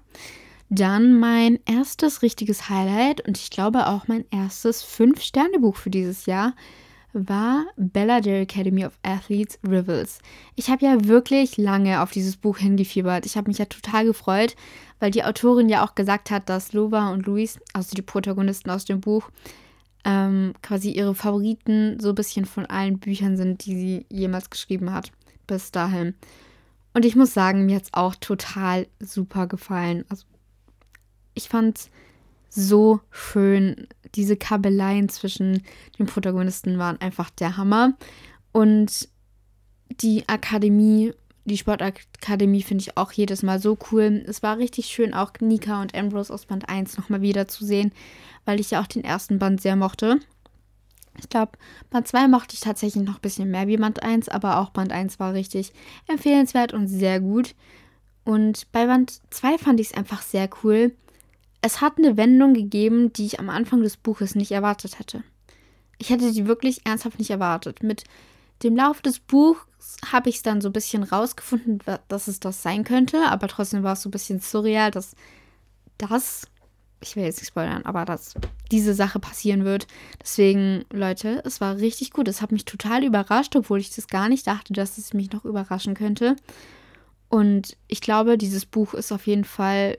Dann 0.68 1.18
mein 1.18 1.58
erstes 1.64 2.22
richtiges 2.22 2.68
Highlight 2.68 3.26
und 3.26 3.38
ich 3.38 3.50
glaube 3.50 3.86
auch 3.86 4.08
mein 4.08 4.24
erstes 4.30 4.82
Fünf-Sterne-Buch 4.82 5.76
für 5.76 5.90
dieses 5.90 6.26
Jahr 6.26 6.54
war 7.12 7.64
Belladere 7.76 8.40
Academy 8.40 8.84
of 8.84 8.98
Athletes 9.02 9.58
Rivals. 9.66 10.18
Ich 10.54 10.68
habe 10.68 10.84
ja 10.84 11.04
wirklich 11.06 11.56
lange 11.56 12.02
auf 12.02 12.10
dieses 12.10 12.36
Buch 12.36 12.58
hingefiebert. 12.58 13.24
Ich 13.24 13.36
habe 13.36 13.48
mich 13.48 13.58
ja 13.58 13.64
total 13.64 14.04
gefreut, 14.04 14.54
weil 15.00 15.10
die 15.10 15.24
Autorin 15.24 15.68
ja 15.68 15.84
auch 15.84 15.94
gesagt 15.94 16.30
hat, 16.30 16.48
dass 16.48 16.72
Lova 16.72 17.10
und 17.10 17.26
Luis, 17.26 17.58
also 17.72 17.94
die 17.94 18.02
Protagonisten 18.02 18.70
aus 18.70 18.84
dem 18.84 19.00
Buch, 19.00 19.30
ähm, 20.04 20.52
quasi 20.62 20.90
ihre 20.90 21.14
Favoriten 21.14 21.98
so 22.00 22.10
ein 22.10 22.14
bisschen 22.14 22.44
von 22.44 22.66
allen 22.66 22.98
Büchern 22.98 23.36
sind, 23.36 23.64
die 23.64 23.74
sie 23.74 24.06
jemals 24.10 24.50
geschrieben 24.50 24.92
hat. 24.92 25.10
Bis 25.46 25.70
dahin. 25.70 26.14
Und 26.92 27.04
ich 27.04 27.16
muss 27.16 27.34
sagen, 27.34 27.66
mir 27.66 27.76
hat 27.76 27.84
es 27.84 27.94
auch 27.94 28.14
total 28.14 28.86
super 29.00 29.46
gefallen. 29.46 30.04
Also, 30.08 30.24
ich 31.36 31.48
fand 31.48 31.78
es 31.78 31.90
so 32.50 33.00
schön. 33.10 33.86
Diese 34.14 34.36
Kabeleien 34.36 35.08
zwischen 35.08 35.62
den 35.98 36.06
Protagonisten 36.06 36.78
waren 36.78 37.00
einfach 37.00 37.30
der 37.30 37.56
Hammer. 37.56 37.94
Und 38.52 39.08
die 39.90 40.28
Akademie, 40.28 41.12
die 41.44 41.58
Sportakademie 41.58 42.62
finde 42.62 42.82
ich 42.82 42.96
auch 42.96 43.12
jedes 43.12 43.42
Mal 43.42 43.60
so 43.60 43.78
cool. 43.92 44.24
Es 44.26 44.42
war 44.42 44.58
richtig 44.58 44.86
schön, 44.86 45.14
auch 45.14 45.32
Nika 45.40 45.82
und 45.82 45.94
Ambrose 45.94 46.32
aus 46.32 46.46
Band 46.46 46.68
1 46.68 46.96
nochmal 46.96 47.20
wieder 47.20 47.46
zu 47.46 47.64
sehen, 47.64 47.92
weil 48.44 48.58
ich 48.58 48.70
ja 48.70 48.80
auch 48.80 48.86
den 48.86 49.04
ersten 49.04 49.38
Band 49.38 49.60
sehr 49.60 49.76
mochte. 49.76 50.18
Ich 51.18 51.28
glaube, 51.28 51.52
Band 51.90 52.08
2 52.08 52.28
mochte 52.28 52.54
ich 52.54 52.60
tatsächlich 52.60 53.04
noch 53.04 53.16
ein 53.16 53.22
bisschen 53.22 53.50
mehr 53.50 53.66
wie 53.66 53.76
Band 53.76 54.02
1, 54.02 54.28
aber 54.28 54.58
auch 54.58 54.70
Band 54.70 54.92
1 54.92 55.18
war 55.18 55.34
richtig 55.34 55.72
empfehlenswert 56.08 56.72
und 56.72 56.88
sehr 56.88 57.20
gut. 57.20 57.54
Und 58.24 58.70
bei 58.72 58.86
Band 58.86 59.20
2 59.30 59.58
fand 59.58 59.80
ich 59.80 59.88
es 59.88 59.94
einfach 59.94 60.22
sehr 60.22 60.48
cool, 60.62 60.92
es 61.66 61.80
hat 61.80 61.98
eine 61.98 62.16
Wendung 62.16 62.54
gegeben, 62.54 63.12
die 63.12 63.26
ich 63.26 63.40
am 63.40 63.50
Anfang 63.50 63.82
des 63.82 63.96
Buches 63.96 64.36
nicht 64.36 64.52
erwartet 64.52 65.00
hätte. 65.00 65.24
Ich 65.98 66.10
hätte 66.10 66.30
die 66.32 66.46
wirklich 66.46 66.86
ernsthaft 66.86 67.18
nicht 67.18 67.30
erwartet. 67.30 67.82
Mit 67.82 68.04
dem 68.62 68.76
Lauf 68.76 69.02
des 69.02 69.18
Buchs 69.18 69.60
habe 70.12 70.28
ich 70.28 70.36
es 70.36 70.42
dann 70.42 70.60
so 70.60 70.68
ein 70.68 70.72
bisschen 70.72 71.02
rausgefunden, 71.02 71.82
dass 72.06 72.28
es 72.28 72.38
das 72.38 72.62
sein 72.62 72.84
könnte, 72.84 73.26
aber 73.26 73.48
trotzdem 73.48 73.82
war 73.82 73.94
es 73.94 74.02
so 74.02 74.08
ein 74.08 74.12
bisschen 74.12 74.38
surreal, 74.38 74.92
dass 74.92 75.16
das, 75.98 76.46
ich 77.00 77.16
will 77.16 77.24
jetzt 77.24 77.40
nicht 77.40 77.48
spoilern, 77.48 77.84
aber 77.84 78.04
dass 78.04 78.34
diese 78.70 78.94
Sache 78.94 79.18
passieren 79.18 79.64
wird. 79.64 79.88
Deswegen, 80.22 80.84
Leute, 80.92 81.42
es 81.44 81.60
war 81.60 81.78
richtig 81.78 82.12
gut. 82.12 82.28
Es 82.28 82.42
hat 82.42 82.52
mich 82.52 82.64
total 82.64 83.02
überrascht, 83.02 83.56
obwohl 83.56 83.80
ich 83.80 83.92
das 83.92 84.06
gar 84.06 84.28
nicht 84.28 84.46
dachte, 84.46 84.72
dass 84.72 84.98
es 84.98 85.14
mich 85.14 85.32
noch 85.32 85.44
überraschen 85.44 85.94
könnte. 85.94 86.36
Und 87.28 87.76
ich 87.88 88.00
glaube, 88.00 88.38
dieses 88.38 88.66
Buch 88.66 88.94
ist 88.94 89.10
auf 89.10 89.26
jeden 89.26 89.44
Fall 89.44 89.98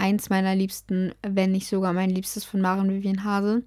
eins 0.00 0.30
meiner 0.30 0.54
liebsten, 0.54 1.12
wenn 1.22 1.52
nicht 1.52 1.68
sogar 1.68 1.92
mein 1.92 2.10
liebstes 2.10 2.44
von 2.44 2.60
Maren 2.60 2.90
Vivian 2.90 3.22
Hase. 3.22 3.62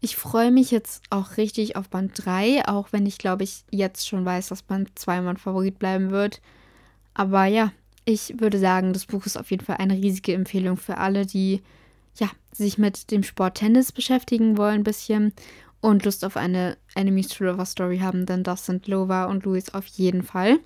Ich 0.00 0.16
freue 0.16 0.50
mich 0.50 0.70
jetzt 0.70 1.02
auch 1.08 1.38
richtig 1.38 1.76
auf 1.76 1.88
Band 1.88 2.12
3, 2.14 2.68
auch 2.68 2.88
wenn 2.92 3.06
ich 3.06 3.16
glaube 3.16 3.44
ich 3.44 3.64
jetzt 3.70 4.06
schon 4.06 4.24
weiß, 4.24 4.48
dass 4.48 4.62
Band 4.62 4.90
2 4.98 5.22
mein 5.22 5.36
Favorit 5.38 5.78
bleiben 5.78 6.10
wird. 6.10 6.42
Aber 7.14 7.46
ja, 7.46 7.72
ich 8.04 8.38
würde 8.38 8.58
sagen, 8.58 8.92
das 8.92 9.06
Buch 9.06 9.24
ist 9.24 9.38
auf 9.38 9.50
jeden 9.50 9.64
Fall 9.64 9.76
eine 9.76 9.94
riesige 9.94 10.34
Empfehlung 10.34 10.76
für 10.76 10.98
alle, 10.98 11.24
die 11.24 11.62
ja, 12.18 12.28
sich 12.52 12.76
mit 12.76 13.10
dem 13.10 13.22
Sport 13.22 13.56
Tennis 13.58 13.92
beschäftigen 13.92 14.58
wollen 14.58 14.80
ein 14.80 14.84
bisschen 14.84 15.32
und 15.80 16.04
Lust 16.04 16.24
auf 16.24 16.36
eine 16.36 16.76
Enemies 16.94 17.28
to 17.28 17.44
Lover 17.44 17.66
Story 17.66 17.98
haben, 17.98 18.26
denn 18.26 18.42
das 18.42 18.66
sind 18.66 18.88
Lova 18.88 19.26
und 19.26 19.44
Louis 19.44 19.72
auf 19.74 19.86
jeden 19.86 20.22
Fall. 20.22 20.58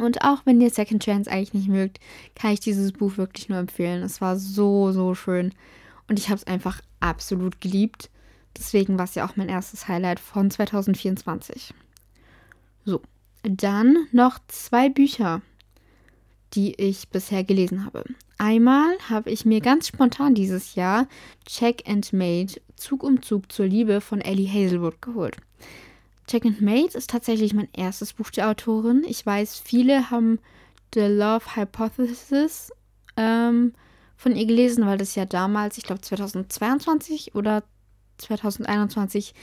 Und 0.00 0.22
auch 0.22 0.44
wenn 0.44 0.60
ihr 0.60 0.70
Second 0.70 1.04
Chance 1.04 1.30
eigentlich 1.30 1.54
nicht 1.54 1.68
mögt, 1.68 2.00
kann 2.34 2.52
ich 2.52 2.60
dieses 2.60 2.92
Buch 2.92 3.16
wirklich 3.16 3.48
nur 3.48 3.58
empfehlen. 3.58 4.02
Es 4.02 4.20
war 4.20 4.36
so, 4.36 4.92
so 4.92 5.14
schön. 5.14 5.52
Und 6.08 6.18
ich 6.18 6.28
habe 6.28 6.36
es 6.36 6.46
einfach 6.46 6.80
absolut 7.00 7.60
geliebt. 7.60 8.10
Deswegen 8.56 8.98
war 8.98 9.04
es 9.04 9.14
ja 9.14 9.26
auch 9.26 9.36
mein 9.36 9.48
erstes 9.48 9.88
Highlight 9.88 10.20
von 10.20 10.50
2024. 10.50 11.74
So, 12.84 13.00
dann 13.42 14.06
noch 14.12 14.38
zwei 14.48 14.88
Bücher, 14.88 15.42
die 16.54 16.74
ich 16.74 17.08
bisher 17.08 17.44
gelesen 17.44 17.84
habe. 17.84 18.04
Einmal 18.38 18.96
habe 19.08 19.30
ich 19.30 19.44
mir 19.44 19.60
ganz 19.60 19.88
spontan 19.88 20.34
dieses 20.34 20.74
Jahr 20.74 21.06
Check 21.46 21.88
and 21.88 22.12
Made 22.12 22.52
Zug 22.76 23.02
um 23.02 23.22
Zug 23.22 23.50
zur 23.50 23.66
Liebe 23.66 24.00
von 24.00 24.20
Ellie 24.20 24.48
Hazelwood 24.48 25.00
geholt. 25.00 25.36
Check 26.26 26.46
and 26.46 26.60
Mate 26.60 26.96
ist 26.96 27.10
tatsächlich 27.10 27.52
mein 27.52 27.68
erstes 27.72 28.14
Buch 28.14 28.30
der 28.30 28.48
Autorin. 28.48 29.04
Ich 29.06 29.24
weiß, 29.24 29.58
viele 29.58 30.10
haben 30.10 30.38
The 30.94 31.00
Love 31.00 31.56
Hypothesis 31.56 32.72
ähm, 33.16 33.74
von 34.16 34.34
ihr 34.34 34.46
gelesen, 34.46 34.86
weil 34.86 34.98
das 34.98 35.14
ja 35.14 35.26
damals, 35.26 35.76
ich 35.76 35.84
glaube 35.84 36.00
2022 36.00 37.34
oder 37.34 37.64
2021 38.18 39.34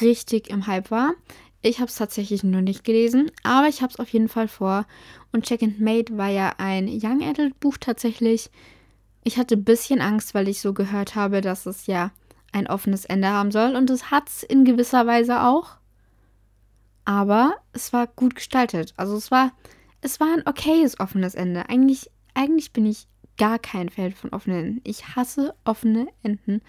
richtig 0.00 0.50
im 0.50 0.66
Hype 0.66 0.90
war. 0.90 1.14
Ich 1.60 1.78
habe 1.80 1.88
es 1.88 1.96
tatsächlich 1.96 2.44
noch 2.44 2.60
nicht 2.60 2.84
gelesen, 2.84 3.32
aber 3.42 3.66
ich 3.66 3.82
habe 3.82 3.92
es 3.92 3.98
auf 3.98 4.08
jeden 4.10 4.28
Fall 4.28 4.46
vor. 4.46 4.86
Und 5.32 5.44
Check 5.44 5.62
and 5.62 5.80
Mate 5.80 6.16
war 6.16 6.28
ja 6.28 6.54
ein 6.58 6.88
Young 6.88 7.22
Adult 7.22 7.58
Buch 7.58 7.78
tatsächlich. 7.80 8.50
Ich 9.24 9.38
hatte 9.38 9.56
ein 9.56 9.64
bisschen 9.64 10.00
Angst, 10.00 10.34
weil 10.34 10.46
ich 10.46 10.60
so 10.60 10.72
gehört 10.72 11.16
habe, 11.16 11.40
dass 11.40 11.66
es 11.66 11.86
ja 11.86 12.12
ein 12.52 12.68
offenes 12.68 13.04
Ende 13.06 13.28
haben 13.28 13.50
soll. 13.50 13.74
Und 13.74 13.90
es 13.90 14.12
hat 14.12 14.28
es 14.28 14.44
in 14.44 14.64
gewisser 14.64 15.06
Weise 15.06 15.42
auch 15.42 15.77
aber 17.08 17.56
es 17.72 17.94
war 17.94 18.06
gut 18.06 18.34
gestaltet. 18.34 18.92
Also 18.98 19.16
es 19.16 19.30
war, 19.30 19.52
es 20.02 20.20
war 20.20 20.28
ein 20.30 20.46
okayes 20.46 21.00
offenes 21.00 21.34
Ende. 21.34 21.66
Eigentlich, 21.70 22.10
eigentlich 22.34 22.74
bin 22.74 22.84
ich 22.84 23.06
gar 23.38 23.58
kein 23.58 23.88
Fan 23.88 24.12
von 24.12 24.28
offenen 24.28 24.58
Enden. 24.58 24.80
Ich 24.84 25.16
hasse 25.16 25.54
offene 25.64 26.08
Enden 26.22 26.60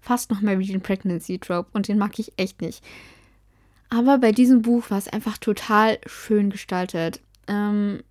fast 0.00 0.30
noch 0.30 0.40
mehr 0.40 0.60
wie 0.60 0.68
den 0.68 0.82
Pregnancy 0.82 1.40
Trope 1.40 1.70
und 1.72 1.88
den 1.88 1.98
mag 1.98 2.16
ich 2.20 2.32
echt 2.36 2.62
nicht. 2.62 2.84
Aber 3.90 4.18
bei 4.18 4.30
diesem 4.30 4.62
Buch 4.62 4.88
war 4.88 4.98
es 4.98 5.08
einfach 5.08 5.36
total 5.36 5.98
schön 6.06 6.50
gestaltet. 6.50 7.20
Ähm, 7.48 8.04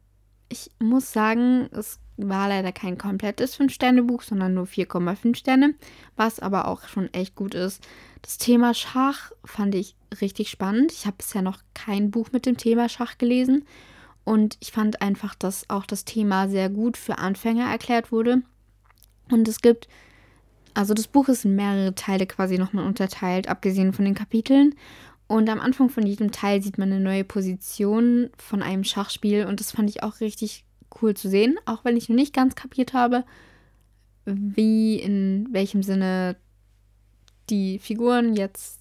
ich 0.50 0.70
muss 0.80 1.14
sagen, 1.14 1.70
es 1.72 2.02
war 2.18 2.50
leider 2.50 2.74
kein 2.74 2.98
komplettes 2.98 3.58
5-Sterne-Buch, 3.58 4.24
sondern 4.24 4.56
nur 4.56 4.66
4,5 4.66 5.38
Sterne, 5.38 5.76
was 6.18 6.42
aber 6.42 6.68
auch 6.68 6.86
schon 6.90 7.14
echt 7.14 7.36
gut 7.36 7.56
ist. 7.56 7.82
Das 8.24 8.38
Thema 8.38 8.74
Schach 8.74 9.32
fand 9.46 9.74
ich 9.74 9.96
richtig 10.22 10.50
spannend. 10.50 10.92
Ich 10.92 11.06
habe 11.06 11.18
bisher 11.18 11.42
noch 11.42 11.60
kein 11.74 12.12
Buch 12.12 12.32
mit 12.32 12.46
dem 12.46 12.58
Thema 12.58 12.90
Schach 12.90 13.18
gelesen 13.18 13.66
und 14.24 14.58
ich 14.60 14.72
fand 14.72 15.02
einfach, 15.02 15.36
dass 15.36 15.70
auch 15.70 15.86
das 15.86 16.04
Thema 16.04 16.50
sehr 16.50 16.70
gut 16.70 16.98
für 16.98 17.18
Anfänger 17.18 17.70
erklärt 17.70 18.12
wurde. 18.12 18.42
Und 19.32 19.48
es 19.48 19.62
gibt, 19.62 19.88
also 20.74 20.94
das 20.94 21.08
Buch 21.08 21.30
ist 21.30 21.46
in 21.46 21.56
mehrere 21.56 21.96
Teile 21.96 22.26
quasi 22.26 22.58
nochmal 22.58 22.86
unterteilt, 22.86 23.48
abgesehen 23.48 23.94
von 23.94 24.06
den 24.06 24.16
Kapiteln. 24.16 24.76
Und 25.28 25.50
am 25.50 25.60
Anfang 25.60 25.90
von 25.90 26.06
jedem 26.06 26.32
Teil 26.32 26.62
sieht 26.62 26.78
man 26.78 26.92
eine 26.92 27.02
neue 27.02 27.24
Position 27.24 28.30
von 28.38 28.64
einem 28.64 28.84
Schachspiel 28.84 29.46
und 29.46 29.60
das 29.60 29.72
fand 29.72 29.90
ich 29.90 30.04
auch 30.04 30.20
richtig 30.20 30.66
cool 31.02 31.14
zu 31.14 31.30
sehen, 31.30 31.58
auch 31.66 31.84
wenn 31.84 31.98
ich 31.98 32.10
noch 32.10 32.16
nicht 32.16 32.34
ganz 32.34 32.56
kapiert 32.56 32.94
habe, 32.94 33.24
wie 34.26 35.00
in 35.00 35.48
welchem 35.52 35.84
Sinne 35.84 36.36
die 37.50 37.80
Figuren 37.80 38.36
jetzt, 38.36 38.77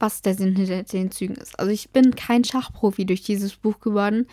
was 0.00 0.22
der 0.22 0.34
Sinn 0.34 0.56
hinter 0.56 0.82
den 0.82 1.12
Zügen 1.12 1.36
ist. 1.36 1.58
Also 1.58 1.70
ich 1.70 1.90
bin 1.90 2.16
kein 2.16 2.42
Schachprofi 2.42 3.06
durch 3.06 3.22
dieses 3.22 3.54
Buch 3.54 3.78
geworden, 3.80 4.26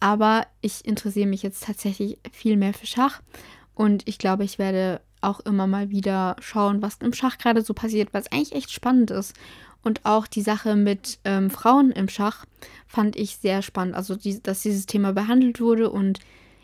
aber 0.00 0.46
ich 0.60 0.84
interessiere 0.84 1.28
mich 1.28 1.42
jetzt 1.42 1.64
tatsächlich 1.64 2.18
viel 2.32 2.56
mehr 2.56 2.74
für 2.74 2.86
Schach 2.86 3.22
und 3.74 4.06
ich 4.06 4.18
glaube, 4.18 4.44
ich 4.44 4.58
werde 4.58 5.00
auch 5.20 5.40
immer 5.40 5.66
mal 5.66 5.90
wieder 5.90 6.36
schauen, 6.40 6.82
was 6.82 6.96
im 6.96 7.12
Schach 7.12 7.38
gerade 7.38 7.62
so 7.62 7.74
passiert, 7.74 8.12
was 8.12 8.30
eigentlich 8.30 8.52
echt 8.52 8.72
spannend 8.72 9.10
ist. 9.10 9.34
Und 9.82 10.04
auch 10.04 10.26
die 10.26 10.42
Sache 10.42 10.76
mit 10.76 11.18
ähm, 11.24 11.50
Frauen 11.50 11.90
im 11.90 12.08
Schach 12.08 12.44
fand 12.86 13.16
ich 13.16 13.36
sehr 13.36 13.62
spannend. 13.62 13.94
Also, 13.94 14.14
die, 14.14 14.42
dass 14.42 14.62
dieses 14.62 14.86
Thema 14.86 15.12
behandelt 15.12 15.60
wurde 15.60 15.90
und 15.90 16.20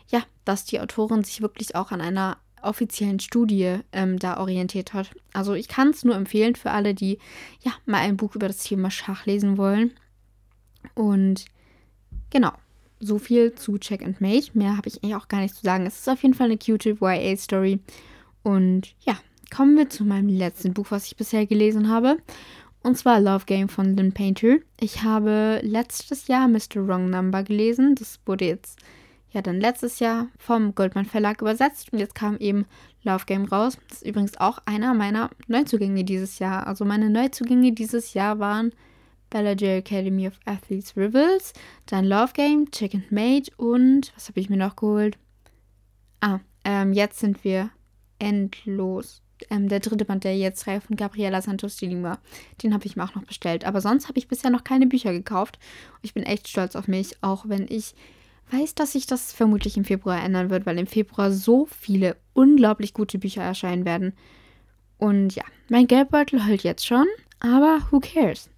ja, 0.07 0.21
dass 0.45 0.65
die 0.65 0.79
Autorin 0.79 1.23
sich 1.23 1.41
wirklich 1.41 1.75
auch 1.75 1.91
an 1.91 2.01
einer 2.01 2.37
offiziellen 2.63 3.19
Studie 3.19 3.79
ähm, 3.91 4.19
da 4.19 4.39
orientiert 4.39 4.93
hat. 4.93 5.11
Also 5.33 5.53
ich 5.53 5.67
kann 5.67 5.89
es 5.89 6.03
nur 6.03 6.15
empfehlen 6.15 6.55
für 6.55 6.71
alle, 6.71 6.93
die 6.93 7.19
ja 7.61 7.71
mal 7.85 7.99
ein 7.99 8.17
Buch 8.17 8.35
über 8.35 8.47
das 8.47 8.63
Thema 8.63 8.91
Schach 8.91 9.25
lesen 9.25 9.57
wollen. 9.57 9.91
Und 10.95 11.45
genau, 12.29 12.51
so 12.99 13.17
viel 13.17 13.53
zu 13.55 13.77
Check 13.77 14.03
and 14.03 14.21
Mate. 14.21 14.51
Mehr 14.53 14.77
habe 14.77 14.87
ich 14.87 15.03
eigentlich 15.03 15.15
auch 15.15 15.27
gar 15.27 15.41
nicht 15.41 15.55
zu 15.55 15.61
sagen. 15.61 15.85
Es 15.85 15.99
ist 15.99 16.09
auf 16.09 16.21
jeden 16.21 16.33
Fall 16.33 16.47
eine 16.47 16.57
cute 16.57 16.97
YA-Story. 16.99 17.79
Und 18.43 18.93
ja, 19.01 19.17
kommen 19.55 19.77
wir 19.77 19.89
zu 19.89 20.03
meinem 20.03 20.29
letzten 20.29 20.73
Buch, 20.73 20.87
was 20.89 21.07
ich 21.07 21.15
bisher 21.15 21.45
gelesen 21.45 21.89
habe. 21.89 22.17
Und 22.81 22.97
zwar 22.97 23.19
Love 23.19 23.45
Game 23.45 23.67
von 23.67 23.97
Lynn 23.97 24.13
Painter. 24.13 24.57
Ich 24.79 25.03
habe 25.03 25.59
letztes 25.63 26.27
Jahr 26.27 26.47
Mr. 26.47 26.87
Wrong 26.87 27.09
Number 27.09 27.43
gelesen. 27.43 27.95
Das 27.95 28.19
wurde 28.25 28.45
jetzt 28.45 28.79
ja 29.31 29.41
dann 29.41 29.59
letztes 29.59 29.99
Jahr 29.99 30.27
vom 30.37 30.75
Goldman 30.75 31.05
Verlag 31.05 31.41
übersetzt. 31.41 31.93
Und 31.93 31.99
jetzt 31.99 32.15
kam 32.15 32.37
eben 32.37 32.65
Love 33.03 33.25
Game 33.25 33.45
raus. 33.45 33.77
Das 33.87 34.01
ist 34.01 34.07
übrigens 34.07 34.37
auch 34.37 34.59
einer 34.65 34.93
meiner 34.93 35.29
Neuzugänge 35.47 36.03
dieses 36.03 36.39
Jahr. 36.39 36.67
Also 36.67 36.85
meine 36.85 37.09
Neuzugänge 37.09 37.71
dieses 37.73 38.13
Jahr 38.13 38.39
waren 38.39 38.71
Bella 39.29 39.51
J 39.51 39.79
Academy 39.79 40.27
of 40.27 40.39
Athletes 40.45 40.95
Rivals, 40.97 41.53
dann 41.85 42.05
Love 42.05 42.33
Game, 42.33 42.71
Chicken 42.71 43.03
Made 43.09 43.51
und 43.57 44.11
was 44.15 44.27
habe 44.27 44.39
ich 44.39 44.49
mir 44.49 44.57
noch 44.57 44.75
geholt? 44.75 45.17
Ah, 46.21 46.39
ähm, 46.63 46.93
jetzt 46.93 47.19
sind 47.19 47.43
wir 47.43 47.69
endlos. 48.17 49.21
Ähm, 49.49 49.69
der 49.69 49.79
dritte 49.79 50.03
Band 50.03 50.25
der 50.25 50.37
jetzt 50.37 50.67
Reihe 50.67 50.81
von 50.81 50.97
Gabriela 50.97 51.41
Santos 51.41 51.77
de 51.77 51.87
Lima. 51.87 52.19
Den 52.61 52.73
habe 52.73 52.85
ich 52.85 52.97
mir 52.97 53.03
auch 53.03 53.15
noch 53.15 53.23
bestellt. 53.23 53.63
Aber 53.63 53.79
sonst 53.79 54.09
habe 54.09 54.19
ich 54.19 54.27
bisher 54.27 54.49
noch 54.49 54.65
keine 54.65 54.87
Bücher 54.87 55.13
gekauft. 55.13 55.59
Ich 56.01 56.13
bin 56.13 56.23
echt 56.23 56.49
stolz 56.49 56.75
auf 56.75 56.89
mich, 56.89 57.15
auch 57.21 57.47
wenn 57.47 57.65
ich 57.69 57.95
weiß, 58.51 58.75
dass 58.75 58.93
sich 58.93 59.05
das 59.05 59.33
vermutlich 59.33 59.77
im 59.77 59.85
Februar 59.85 60.23
ändern 60.23 60.49
wird, 60.49 60.65
weil 60.65 60.79
im 60.79 60.87
Februar 60.87 61.31
so 61.31 61.65
viele 61.65 62.15
unglaublich 62.33 62.93
gute 62.93 63.19
Bücher 63.19 63.43
erscheinen 63.43 63.85
werden. 63.85 64.13
Und 64.97 65.35
ja, 65.35 65.43
mein 65.69 65.87
Geldbeutel 65.87 66.45
heult 66.45 66.63
jetzt 66.63 66.85
schon, 66.85 67.05
aber 67.39 67.79
who 67.89 67.99
cares? 67.99 68.49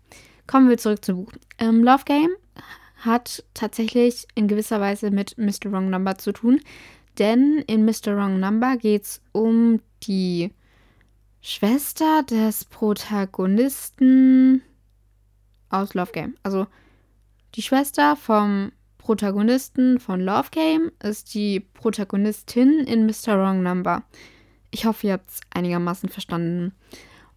Kommen 0.48 0.70
wir 0.70 0.78
zurück 0.78 1.06
zum 1.06 1.18
Buch. 1.18 1.32
Ähm, 1.60 1.84
Love 1.84 2.04
Game 2.06 2.32
hat 2.98 3.44
tatsächlich 3.54 4.28
in 4.36 4.48
gewisser 4.48 4.80
Weise 4.80 5.12
mit 5.12 5.38
Mr. 5.38 5.72
Wrong 5.72 5.90
Number 5.90 6.18
zu 6.18 6.32
tun, 6.32 6.60
denn 7.20 7.64
in 7.68 7.86
Mr. 7.86 8.16
Wrong 8.16 8.40
Number 8.40 8.78
geht 8.78 9.04
es 9.04 9.22
um 9.32 9.82
die 10.04 10.52
Schwester 11.42 12.24
des 12.24 12.66
Protagonisten 12.66 14.62
aus 15.70 15.94
Love 15.94 16.12
Game. 16.12 16.36
Also 16.44 16.68
die 17.56 17.62
Schwester 17.62 18.16
vom 18.16 18.72
Protagonisten 19.02 20.00
von 20.00 20.22
Love 20.22 20.50
Game 20.52 20.92
ist 21.02 21.34
die 21.34 21.60
Protagonistin 21.60 22.82
in 22.82 23.08
Mr. 23.08 23.38
Wrong 23.38 23.64
Number. 23.64 24.04
Ich 24.70 24.86
hoffe, 24.86 25.08
ihr 25.08 25.14
habt 25.14 25.30
es 25.30 25.40
einigermaßen 25.50 26.08
verstanden. 26.08 26.72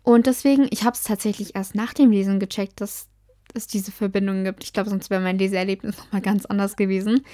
Und 0.03 0.27
deswegen, 0.27 0.68
ich 0.70 0.85
habe 0.85 0.94
es 0.94 1.03
tatsächlich 1.03 1.55
erst 1.55 1.74
nach 1.74 1.94
dem 1.94 2.11
Lesen 2.11 2.38
gecheckt, 2.38 2.83
dass 2.83 3.09
es 3.55 3.66
diese 3.66 3.92
Verbindung 3.92 4.44
gibt. 4.44 4.62
Ich 4.62 4.74
glaube, 4.74 4.90
sonst 4.90 5.09
wäre 5.09 5.22
mein 5.22 5.38
Leseerlebnis 5.38 5.96
nochmal 5.96 6.20
ganz 6.20 6.44
anders 6.44 6.77
gewesen. 6.77 7.24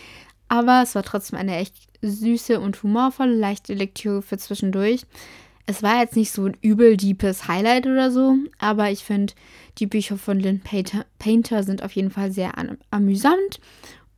Aber 0.46 0.80
es 0.82 0.94
war 0.94 1.02
trotzdem 1.02 1.38
eine 1.38 1.56
echt 1.56 1.74
süße 2.00 2.60
und 2.60 2.80
humorvolle, 2.82 3.34
leichte 3.34 3.74
Lektüre 3.74 4.22
für 4.22 4.38
zwischendurch. 4.38 5.02
Es 5.66 5.82
war 5.82 6.00
jetzt 6.00 6.16
nicht 6.16 6.30
so 6.30 6.46
ein 6.46 6.56
übel 6.62 6.96
deepes 6.96 7.48
Highlight 7.48 7.86
oder 7.86 8.10
so, 8.10 8.36
aber 8.58 8.90
ich 8.90 9.04
finde, 9.04 9.34
die 9.78 9.86
Bücher 9.86 10.16
von 10.16 10.38
Lynn 10.38 10.60
Painter, 10.60 11.04
Painter 11.18 11.62
sind 11.62 11.82
auf 11.82 11.92
jeden 11.92 12.10
Fall 12.10 12.32
sehr 12.32 12.52
amüsant 12.90 13.60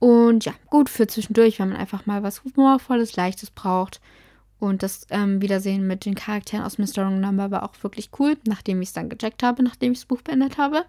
und 0.02 0.44
ja, 0.46 0.52
gut 0.68 0.88
für 0.88 1.06
zwischendurch, 1.06 1.60
wenn 1.60 1.68
man 1.68 1.78
einfach 1.78 2.06
mal 2.06 2.24
was 2.24 2.42
humorvolles, 2.42 3.14
leichtes 3.14 3.52
braucht. 3.52 4.00
Und 4.58 4.82
das 4.82 5.06
ähm, 5.10 5.40
Wiedersehen 5.40 5.86
mit 5.86 6.06
den 6.06 6.16
Charakteren 6.16 6.64
aus 6.64 6.76
Mr. 6.76 7.04
Wrong 7.04 7.20
Number 7.20 7.52
war 7.52 7.62
auch 7.62 7.80
wirklich 7.84 8.10
cool, 8.18 8.36
nachdem 8.44 8.82
ich 8.82 8.88
es 8.88 8.94
dann 8.94 9.08
gecheckt 9.08 9.44
habe, 9.44 9.62
nachdem 9.62 9.92
ich 9.92 10.00
das 10.00 10.06
Buch 10.06 10.20
beendet 10.20 10.58
habe. 10.58 10.86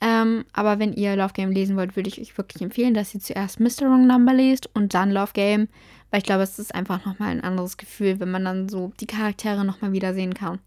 Ähm, 0.00 0.44
aber 0.52 0.78
wenn 0.78 0.92
ihr 0.92 1.16
Love 1.16 1.32
Game 1.32 1.50
lesen 1.50 1.76
wollt, 1.76 1.96
würde 1.96 2.08
ich 2.08 2.20
euch 2.20 2.38
wirklich 2.38 2.62
empfehlen, 2.62 2.94
dass 2.94 3.12
ihr 3.14 3.20
zuerst 3.20 3.58
Mr. 3.58 3.90
Wrong 3.90 4.06
Number 4.06 4.32
lest 4.32 4.70
und 4.74 4.94
dann 4.94 5.10
Love 5.10 5.32
Game, 5.32 5.66
weil 6.12 6.18
ich 6.18 6.24
glaube, 6.24 6.44
es 6.44 6.60
ist 6.60 6.72
einfach 6.72 7.04
nochmal 7.04 7.30
ein 7.30 7.42
anderes 7.42 7.76
Gefühl, 7.76 8.20
wenn 8.20 8.30
man 8.30 8.44
dann 8.44 8.68
so 8.68 8.92
die 9.00 9.06
Charaktere 9.06 9.64
nochmal 9.64 9.90
wiedersehen 9.90 10.34
kann. 10.34 10.60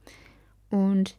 Und 0.69 1.15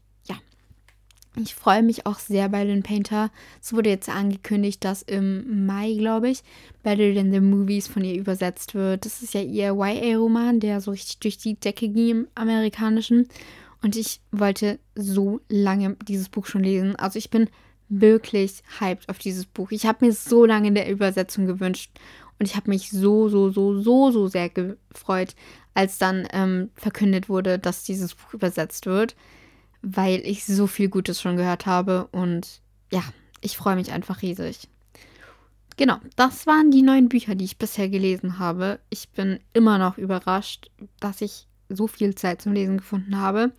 ich 1.37 1.55
freue 1.55 1.83
mich 1.83 2.07
auch 2.07 2.19
sehr 2.19 2.49
bei 2.49 2.65
den 2.65 2.83
Painter. 2.83 3.31
Es 3.63 3.73
wurde 3.73 3.91
jetzt 3.91 4.09
angekündigt, 4.09 4.85
dass 4.85 5.03
im 5.03 5.67
Mai, 5.67 5.95
glaube 5.95 6.29
ich, 6.29 6.43
Better 6.83 7.15
Than 7.15 7.31
the 7.31 7.41
Movies 7.41 7.87
von 7.87 8.03
ihr 8.03 8.19
übersetzt 8.19 8.75
wird. 8.75 9.05
Das 9.05 9.23
ist 9.23 9.35
ja 9.35 9.41
ihr 9.41 9.75
YA-Roman, 9.75 10.59
der 10.59 10.81
so 10.81 10.91
richtig 10.91 11.19
durch 11.21 11.39
die 11.39 11.55
Decke 11.55 11.89
ging 11.89 12.11
im 12.11 12.29
amerikanischen. 12.35 13.29
Und 13.81 13.97
ich 13.97 14.21
wollte 14.33 14.79
so 14.97 15.41
lange 15.49 15.97
dieses 16.07 16.29
Buch 16.29 16.47
schon 16.47 16.65
lesen. 16.65 16.97
Also 16.97 17.19
ich 17.19 17.31
bin 17.31 17.49
wirklich 17.89 18.63
hyped 18.81 19.09
auf 19.09 19.19
dieses 19.19 19.47
Buch. 19.47 19.71
Ich 19.71 19.87
habe 19.87 20.05
mir 20.05 20.13
so 20.13 20.45
lange 20.45 20.69
in 20.69 20.75
der 20.75 20.91
Übersetzung 20.91 21.47
gewünscht. 21.47 21.93
Und 22.39 22.47
ich 22.47 22.57
habe 22.57 22.71
mich 22.71 22.91
so, 22.91 23.29
so, 23.29 23.51
so, 23.51 23.81
so, 23.81 24.11
so 24.11 24.27
sehr 24.27 24.49
gefreut, 24.49 25.35
als 25.75 25.99
dann 25.99 26.27
ähm, 26.33 26.71
verkündet 26.75 27.29
wurde, 27.29 27.59
dass 27.59 27.85
dieses 27.85 28.15
Buch 28.15 28.35
übersetzt 28.35 28.87
wird 28.87 29.15
weil 29.83 30.21
ich 30.27 30.45
so 30.45 30.67
viel 30.67 30.89
Gutes 30.89 31.21
schon 31.21 31.37
gehört 31.37 31.67
habe 31.67 32.09
und 32.13 32.61
ja, 32.93 33.03
ich 33.41 33.57
freue 33.57 33.77
mich 33.77 33.93
einfach 33.93 34.23
riesig. 34.23 34.69
Genau, 35.77 35.97
das 36.17 36.47
waren 36.47 36.71
die 36.71 36.83
neuen 36.83 37.09
Bücher, 37.09 37.35
die 37.35 37.47
ich 37.47 37.57
bisher 37.57 37.89
gelesen 37.89 38.39
habe. 38.39 38.81
Ich 38.91 39.09
bin 39.11 39.41
immer 39.55 39.79
noch 39.79 39.97
überrascht, 39.97 40.71
dass 40.99 41.23
ich 41.23 41.47
so 41.71 41.87
viel 41.87 42.15
Zeit 42.15 42.43
zum 42.43 42.53
Lesen 42.53 42.79
gefunden 42.79 43.17
habe. 43.17 43.53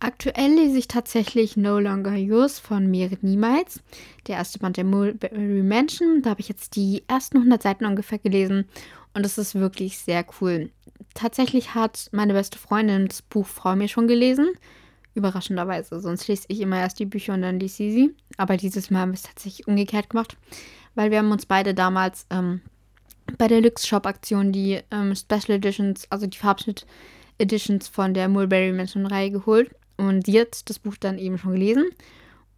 Aktuell 0.00 0.54
lese 0.54 0.78
ich 0.78 0.88
tatsächlich 0.88 1.56
No 1.56 1.78
Longer 1.78 2.16
Yours 2.16 2.58
von 2.58 2.90
Merit 2.90 3.22
Niemals. 3.22 3.80
Der 4.26 4.36
erste 4.36 4.58
Band 4.58 4.76
der 4.76 4.82
Mulberry 4.82 5.62
Mansion. 5.62 6.22
Da 6.22 6.30
habe 6.30 6.40
ich 6.40 6.48
jetzt 6.48 6.74
die 6.74 7.04
ersten 7.06 7.36
100 7.36 7.62
Seiten 7.62 7.84
ungefähr 7.84 8.18
gelesen 8.18 8.64
und 9.14 9.24
es 9.24 9.38
ist 9.38 9.54
wirklich 9.54 9.98
sehr 9.98 10.26
cool. 10.40 10.70
Tatsächlich 11.14 11.76
hat 11.76 12.08
meine 12.10 12.32
beste 12.32 12.58
Freundin 12.58 13.06
das 13.06 13.22
Buch 13.22 13.46
Frau 13.46 13.76
mir 13.76 13.86
schon 13.86 14.08
gelesen 14.08 14.48
Überraschenderweise. 15.14 16.00
Sonst 16.00 16.28
lese 16.28 16.44
ich 16.48 16.60
immer 16.60 16.78
erst 16.78 16.98
die 16.98 17.06
Bücher 17.06 17.34
und 17.34 17.42
dann 17.42 17.60
liest 17.60 17.76
sie. 17.76 18.14
Aber 18.36 18.56
dieses 18.56 18.90
Mal 18.90 19.00
haben 19.00 19.10
wir 19.10 19.16
es 19.16 19.22
tatsächlich 19.22 19.66
umgekehrt 19.66 20.10
gemacht, 20.10 20.36
weil 20.94 21.10
wir 21.10 21.18
haben 21.18 21.30
uns 21.30 21.46
beide 21.46 21.74
damals 21.74 22.26
ähm, 22.30 22.60
bei 23.38 23.48
der 23.48 23.60
Lux 23.60 23.86
Shop 23.86 24.06
Aktion 24.06 24.52
die 24.52 24.80
ähm, 24.90 25.14
Special 25.14 25.56
Editions, 25.56 26.06
also 26.10 26.26
die 26.26 26.38
Farbschnitt 26.38 26.86
Editions 27.38 27.88
von 27.88 28.14
der 28.14 28.28
Mulberry 28.28 28.72
Mansion 28.72 29.06
Reihe 29.06 29.30
geholt. 29.30 29.70
Und 29.98 30.26
hat 30.26 30.68
das 30.68 30.78
Buch 30.78 30.96
dann 30.98 31.18
eben 31.18 31.38
schon 31.38 31.52
gelesen. 31.52 31.84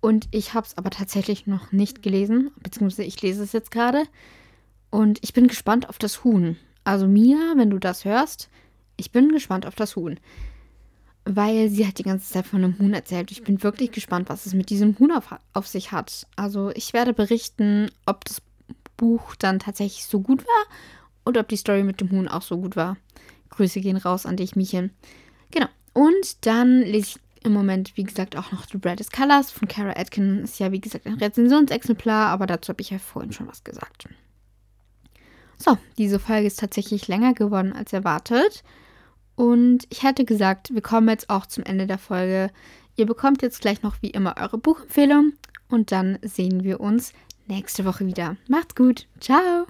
Und 0.00 0.28
ich 0.30 0.54
habe 0.54 0.66
es 0.66 0.78
aber 0.78 0.90
tatsächlich 0.90 1.46
noch 1.46 1.72
nicht 1.72 2.02
gelesen, 2.02 2.50
beziehungsweise 2.62 3.04
ich 3.04 3.20
lese 3.20 3.42
es 3.42 3.52
jetzt 3.52 3.70
gerade. 3.70 4.04
Und 4.90 5.18
ich 5.22 5.32
bin 5.32 5.48
gespannt 5.48 5.88
auf 5.88 5.98
das 5.98 6.24
Huhn. 6.24 6.56
Also 6.84 7.06
Mia, 7.06 7.54
wenn 7.56 7.70
du 7.70 7.78
das 7.78 8.04
hörst, 8.04 8.48
ich 8.96 9.10
bin 9.10 9.30
gespannt 9.30 9.66
auf 9.66 9.74
das 9.74 9.96
Huhn 9.96 10.20
weil 11.24 11.70
sie 11.70 11.86
hat 11.86 11.98
die 11.98 12.02
ganze 12.02 12.30
Zeit 12.30 12.46
von 12.46 12.62
einem 12.62 12.78
Huhn 12.78 12.92
erzählt. 12.92 13.30
Ich 13.30 13.42
bin 13.42 13.62
wirklich 13.62 13.92
gespannt, 13.92 14.28
was 14.28 14.46
es 14.46 14.54
mit 14.54 14.70
diesem 14.70 14.98
Huhn 14.98 15.10
auf, 15.10 15.34
auf 15.52 15.66
sich 15.66 15.92
hat. 15.92 16.26
Also 16.36 16.70
ich 16.74 16.92
werde 16.92 17.14
berichten, 17.14 17.90
ob 18.06 18.24
das 18.24 18.42
Buch 18.96 19.34
dann 19.36 19.58
tatsächlich 19.58 20.04
so 20.04 20.20
gut 20.20 20.44
war 20.44 20.76
und 21.24 21.38
ob 21.38 21.48
die 21.48 21.56
Story 21.56 21.82
mit 21.82 22.00
dem 22.00 22.10
Huhn 22.10 22.28
auch 22.28 22.42
so 22.42 22.58
gut 22.58 22.76
war. 22.76 22.96
Grüße 23.50 23.80
gehen 23.80 23.96
raus 23.96 24.26
an 24.26 24.36
dich, 24.36 24.56
Miechen. 24.56 24.90
Genau. 25.50 25.68
Und 25.92 26.46
dann 26.46 26.80
lese 26.80 27.16
ich 27.16 27.16
im 27.44 27.52
Moment, 27.52 27.96
wie 27.96 28.04
gesagt, 28.04 28.36
auch 28.36 28.52
noch 28.52 28.66
The 28.66 28.78
Brightest 28.78 29.12
Colors 29.12 29.50
von 29.50 29.68
Kara 29.68 29.92
Atkin. 29.98 30.44
Ist 30.44 30.58
ja, 30.58 30.72
wie 30.72 30.80
gesagt, 30.80 31.06
ein 31.06 31.14
Rezensionsexemplar, 31.14 32.28
aber 32.28 32.46
dazu 32.46 32.70
habe 32.70 32.80
ich 32.80 32.90
ja 32.90 32.98
vorhin 32.98 33.32
schon 33.32 33.46
was 33.46 33.64
gesagt. 33.64 34.08
So, 35.58 35.78
diese 35.98 36.18
Folge 36.18 36.46
ist 36.46 36.58
tatsächlich 36.58 37.06
länger 37.06 37.34
geworden 37.34 37.72
als 37.72 37.92
erwartet. 37.92 38.64
Und 39.36 39.86
ich 39.90 40.02
hätte 40.02 40.24
gesagt, 40.24 40.72
wir 40.74 40.82
kommen 40.82 41.08
jetzt 41.08 41.30
auch 41.30 41.46
zum 41.46 41.64
Ende 41.64 41.86
der 41.86 41.98
Folge. 41.98 42.50
Ihr 42.96 43.06
bekommt 43.06 43.42
jetzt 43.42 43.60
gleich 43.60 43.82
noch 43.82 43.96
wie 44.02 44.10
immer 44.10 44.36
eure 44.40 44.58
Buchempfehlung 44.58 45.32
und 45.68 45.90
dann 45.90 46.18
sehen 46.22 46.62
wir 46.62 46.80
uns 46.80 47.12
nächste 47.46 47.84
Woche 47.84 48.06
wieder. 48.06 48.36
Macht's 48.48 48.74
gut. 48.74 49.08
Ciao. 49.20 49.66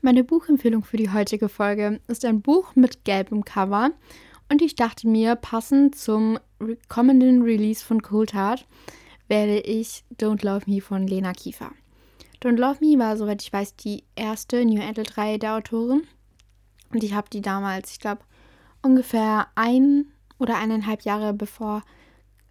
Meine 0.00 0.24
Buchempfehlung 0.24 0.82
für 0.82 0.96
die 0.96 1.12
heutige 1.12 1.48
Folge 1.48 2.00
ist 2.08 2.24
ein 2.24 2.42
Buch 2.42 2.74
mit 2.74 3.04
gelbem 3.04 3.44
Cover 3.44 3.92
und 4.50 4.60
ich 4.60 4.74
dachte 4.74 5.06
mir, 5.06 5.36
passend 5.36 5.94
zum 5.94 6.40
kommenden 6.88 7.42
Release 7.42 7.84
von 7.84 8.02
Cold 8.02 8.34
Heart 8.34 8.66
werde 9.28 9.60
ich 9.60 10.02
Don't 10.20 10.44
Love 10.44 10.68
Me 10.68 10.80
von 10.80 11.06
Lena 11.06 11.32
Kiefer. 11.32 11.70
Don't 12.42 12.58
Love 12.58 12.78
Me 12.80 12.98
war, 12.98 13.16
soweit 13.16 13.40
ich 13.40 13.52
weiß, 13.52 13.76
die 13.76 14.02
erste 14.16 14.64
New 14.64 14.82
Adult-Reihe 14.82 15.38
der 15.38 15.54
Autorin. 15.54 16.02
Und 16.92 17.04
ich 17.04 17.14
habe 17.14 17.30
die 17.30 17.40
damals, 17.40 17.92
ich 17.92 18.00
glaube, 18.00 18.22
ungefähr 18.82 19.46
ein 19.54 20.06
oder 20.38 20.58
eineinhalb 20.58 21.02
Jahre 21.02 21.32
bevor 21.32 21.82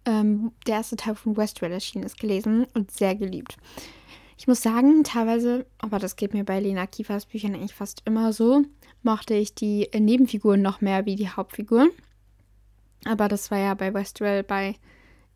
ähm, 0.06 0.52
der 0.66 0.76
erste 0.76 0.96
Teil 0.96 1.14
von 1.14 1.36
Westworld 1.36 1.74
erschienen 1.74 2.04
ist, 2.04 2.18
gelesen 2.18 2.66
und 2.74 2.90
sehr 2.90 3.14
geliebt. 3.14 3.58
Ich 4.38 4.48
muss 4.48 4.62
sagen, 4.62 5.04
teilweise, 5.04 5.66
aber 5.78 5.98
das 5.98 6.16
geht 6.16 6.32
mir 6.32 6.44
bei 6.44 6.58
Lena 6.58 6.86
Kiefers 6.86 7.26
Büchern 7.26 7.54
eigentlich 7.54 7.74
fast 7.74 8.02
immer 8.06 8.32
so, 8.32 8.64
mochte 9.02 9.34
ich 9.34 9.54
die 9.54 9.88
Nebenfiguren 9.96 10.62
noch 10.62 10.80
mehr 10.80 11.04
wie 11.04 11.16
die 11.16 11.28
Hauptfiguren. 11.28 11.90
Aber 13.04 13.28
das 13.28 13.50
war 13.50 13.58
ja 13.58 13.74
bei 13.74 13.92
Westworld 13.92 14.46
bei 14.46 14.76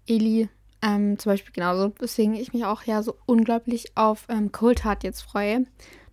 Eli 0.07 0.49
ähm, 0.83 1.19
zum 1.19 1.33
Beispiel 1.33 1.53
genauso. 1.53 1.89
Deswegen 2.01 2.35
ich 2.35 2.53
mich 2.53 2.65
auch 2.65 2.83
ja 2.83 3.03
so 3.03 3.17
unglaublich 3.27 3.97
auf 3.97 4.27
ähm, 4.29 4.53
Cold 4.53 4.85
Heart 4.85 5.05
jetzt 5.05 5.23
freue, 5.23 5.67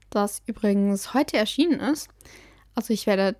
das 0.09 0.41
übrigens 0.45 1.13
heute 1.13 1.37
erschienen 1.37 1.79
ist. 1.79 2.09
Also 2.75 2.93
ich 2.93 3.07
werde 3.07 3.35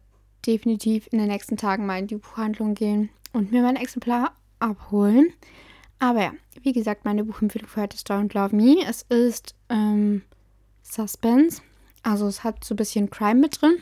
definitiv 0.45 1.07
in 1.11 1.19
den 1.19 1.28
nächsten 1.28 1.57
Tagen 1.57 1.86
mal 1.86 1.99
in 1.99 2.07
die 2.07 2.15
Buchhandlung 2.15 2.74
gehen 2.74 3.09
und 3.32 3.51
mir 3.51 3.61
mein 3.61 3.76
Exemplar 3.76 4.36
abholen. 4.59 5.34
Aber 5.99 6.21
ja, 6.21 6.32
wie 6.61 6.74
gesagt, 6.74 7.05
meine 7.05 7.24
Buchempfehlung 7.24 7.67
für 7.67 7.82
heute 7.82 7.95
ist 7.95 8.09
Don't 8.09 8.34
Love 8.38 8.55
Me. 8.55 8.78
Es 8.86 9.03
ist 9.03 9.55
ähm, 9.69 10.24
Suspense. 10.82 11.61
Also 12.03 12.28
es 12.28 12.43
hat 12.43 12.63
so 12.63 12.74
ein 12.74 12.78
bisschen 12.78 13.09
Crime 13.09 13.39
mit 13.39 13.61
drin. 13.61 13.78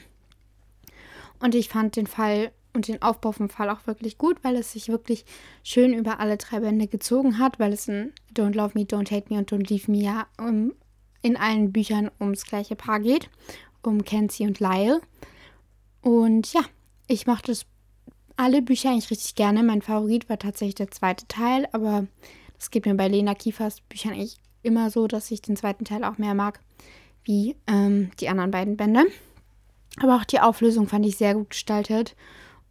Und 1.40 1.56
ich 1.56 1.70
fand 1.70 1.96
den 1.96 2.08
Fall 2.08 2.52
und 2.74 2.88
den 2.88 3.02
Aufbau 3.02 3.32
vom 3.32 3.50
Fall 3.50 3.70
auch 3.70 3.86
wirklich 3.88 4.18
gut, 4.18 4.38
weil 4.44 4.56
es 4.56 4.72
sich 4.72 4.90
wirklich 4.90 5.26
schön 5.64 5.94
über 5.94 6.20
alle 6.20 6.38
drei 6.38 6.60
Bände 6.60 6.88
gezogen 6.88 7.38
hat, 7.38 7.60
weil 7.60 7.74
es 7.74 7.88
in 7.88 8.14
Don't 8.34 8.56
Love 8.56 8.72
Me, 8.76 8.86
Don't 8.86 9.12
Hate 9.12 9.34
Me 9.34 9.40
und 9.40 9.52
Don't 9.52 9.70
Leave 9.70 9.92
Me 9.92 9.98
ja 9.98 10.28
um, 10.38 10.74
in 11.22 11.38
allen 11.38 11.72
Büchern 11.72 12.10
ums 12.20 12.46
gleiche 12.46 12.76
Paar 12.76 13.00
geht, 13.00 13.30
um 13.82 14.04
Kenzie 14.04 14.48
und 14.48 14.60
Lyle. 14.60 15.02
Und 16.02 16.54
ja, 16.54 16.62
ich 17.08 17.28
mochte 17.28 17.56
alle 18.38 18.62
Bücher 18.62 18.90
eigentlich 18.90 19.12
richtig 19.12 19.36
gerne. 19.36 19.64
Mein 19.64 19.82
Favorit 19.82 20.30
war 20.30 20.40
tatsächlich 20.40 20.76
der 20.76 20.92
zweite 20.92 21.28
Teil, 21.28 21.68
aber 21.74 22.08
das 22.58 22.72
geht 22.72 22.86
mir 22.86 22.96
bei 22.96 23.08
Lena 23.08 23.36
Kiefers 23.36 23.82
Büchern 23.82 24.14
eigentlich 24.14 24.38
immer 24.64 24.90
so, 24.90 25.08
dass 25.08 25.32
ich 25.32 25.42
den 25.42 25.56
zweiten 25.56 25.86
Teil 25.86 26.04
auch 26.04 26.18
mehr 26.18 26.34
mag 26.34 26.60
wie 27.24 27.56
ähm, 27.68 28.12
die 28.20 28.30
anderen 28.30 28.52
beiden 28.52 28.78
Bände. 28.78 29.06
Aber 30.00 30.16
auch 30.16 30.26
die 30.26 30.40
Auflösung 30.40 30.88
fand 30.88 31.06
ich 31.06 31.18
sehr 31.18 31.34
gut 31.34 31.52
gestaltet. 31.52 32.16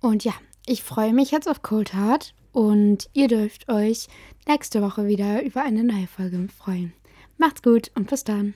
Und 0.00 0.24
ja, 0.24 0.32
ich 0.66 0.82
freue 0.82 1.12
mich 1.12 1.30
jetzt 1.30 1.48
auf 1.48 1.62
Cold 1.62 1.94
Heart 1.94 2.34
und 2.52 3.08
ihr 3.12 3.28
dürft 3.28 3.68
euch 3.68 4.08
nächste 4.48 4.82
Woche 4.82 5.06
wieder 5.06 5.42
über 5.42 5.62
eine 5.62 5.84
neue 5.84 6.06
Folge 6.06 6.48
freuen. 6.48 6.92
Macht's 7.38 7.62
gut 7.62 7.90
und 7.94 8.08
bis 8.08 8.24
dann. 8.24 8.54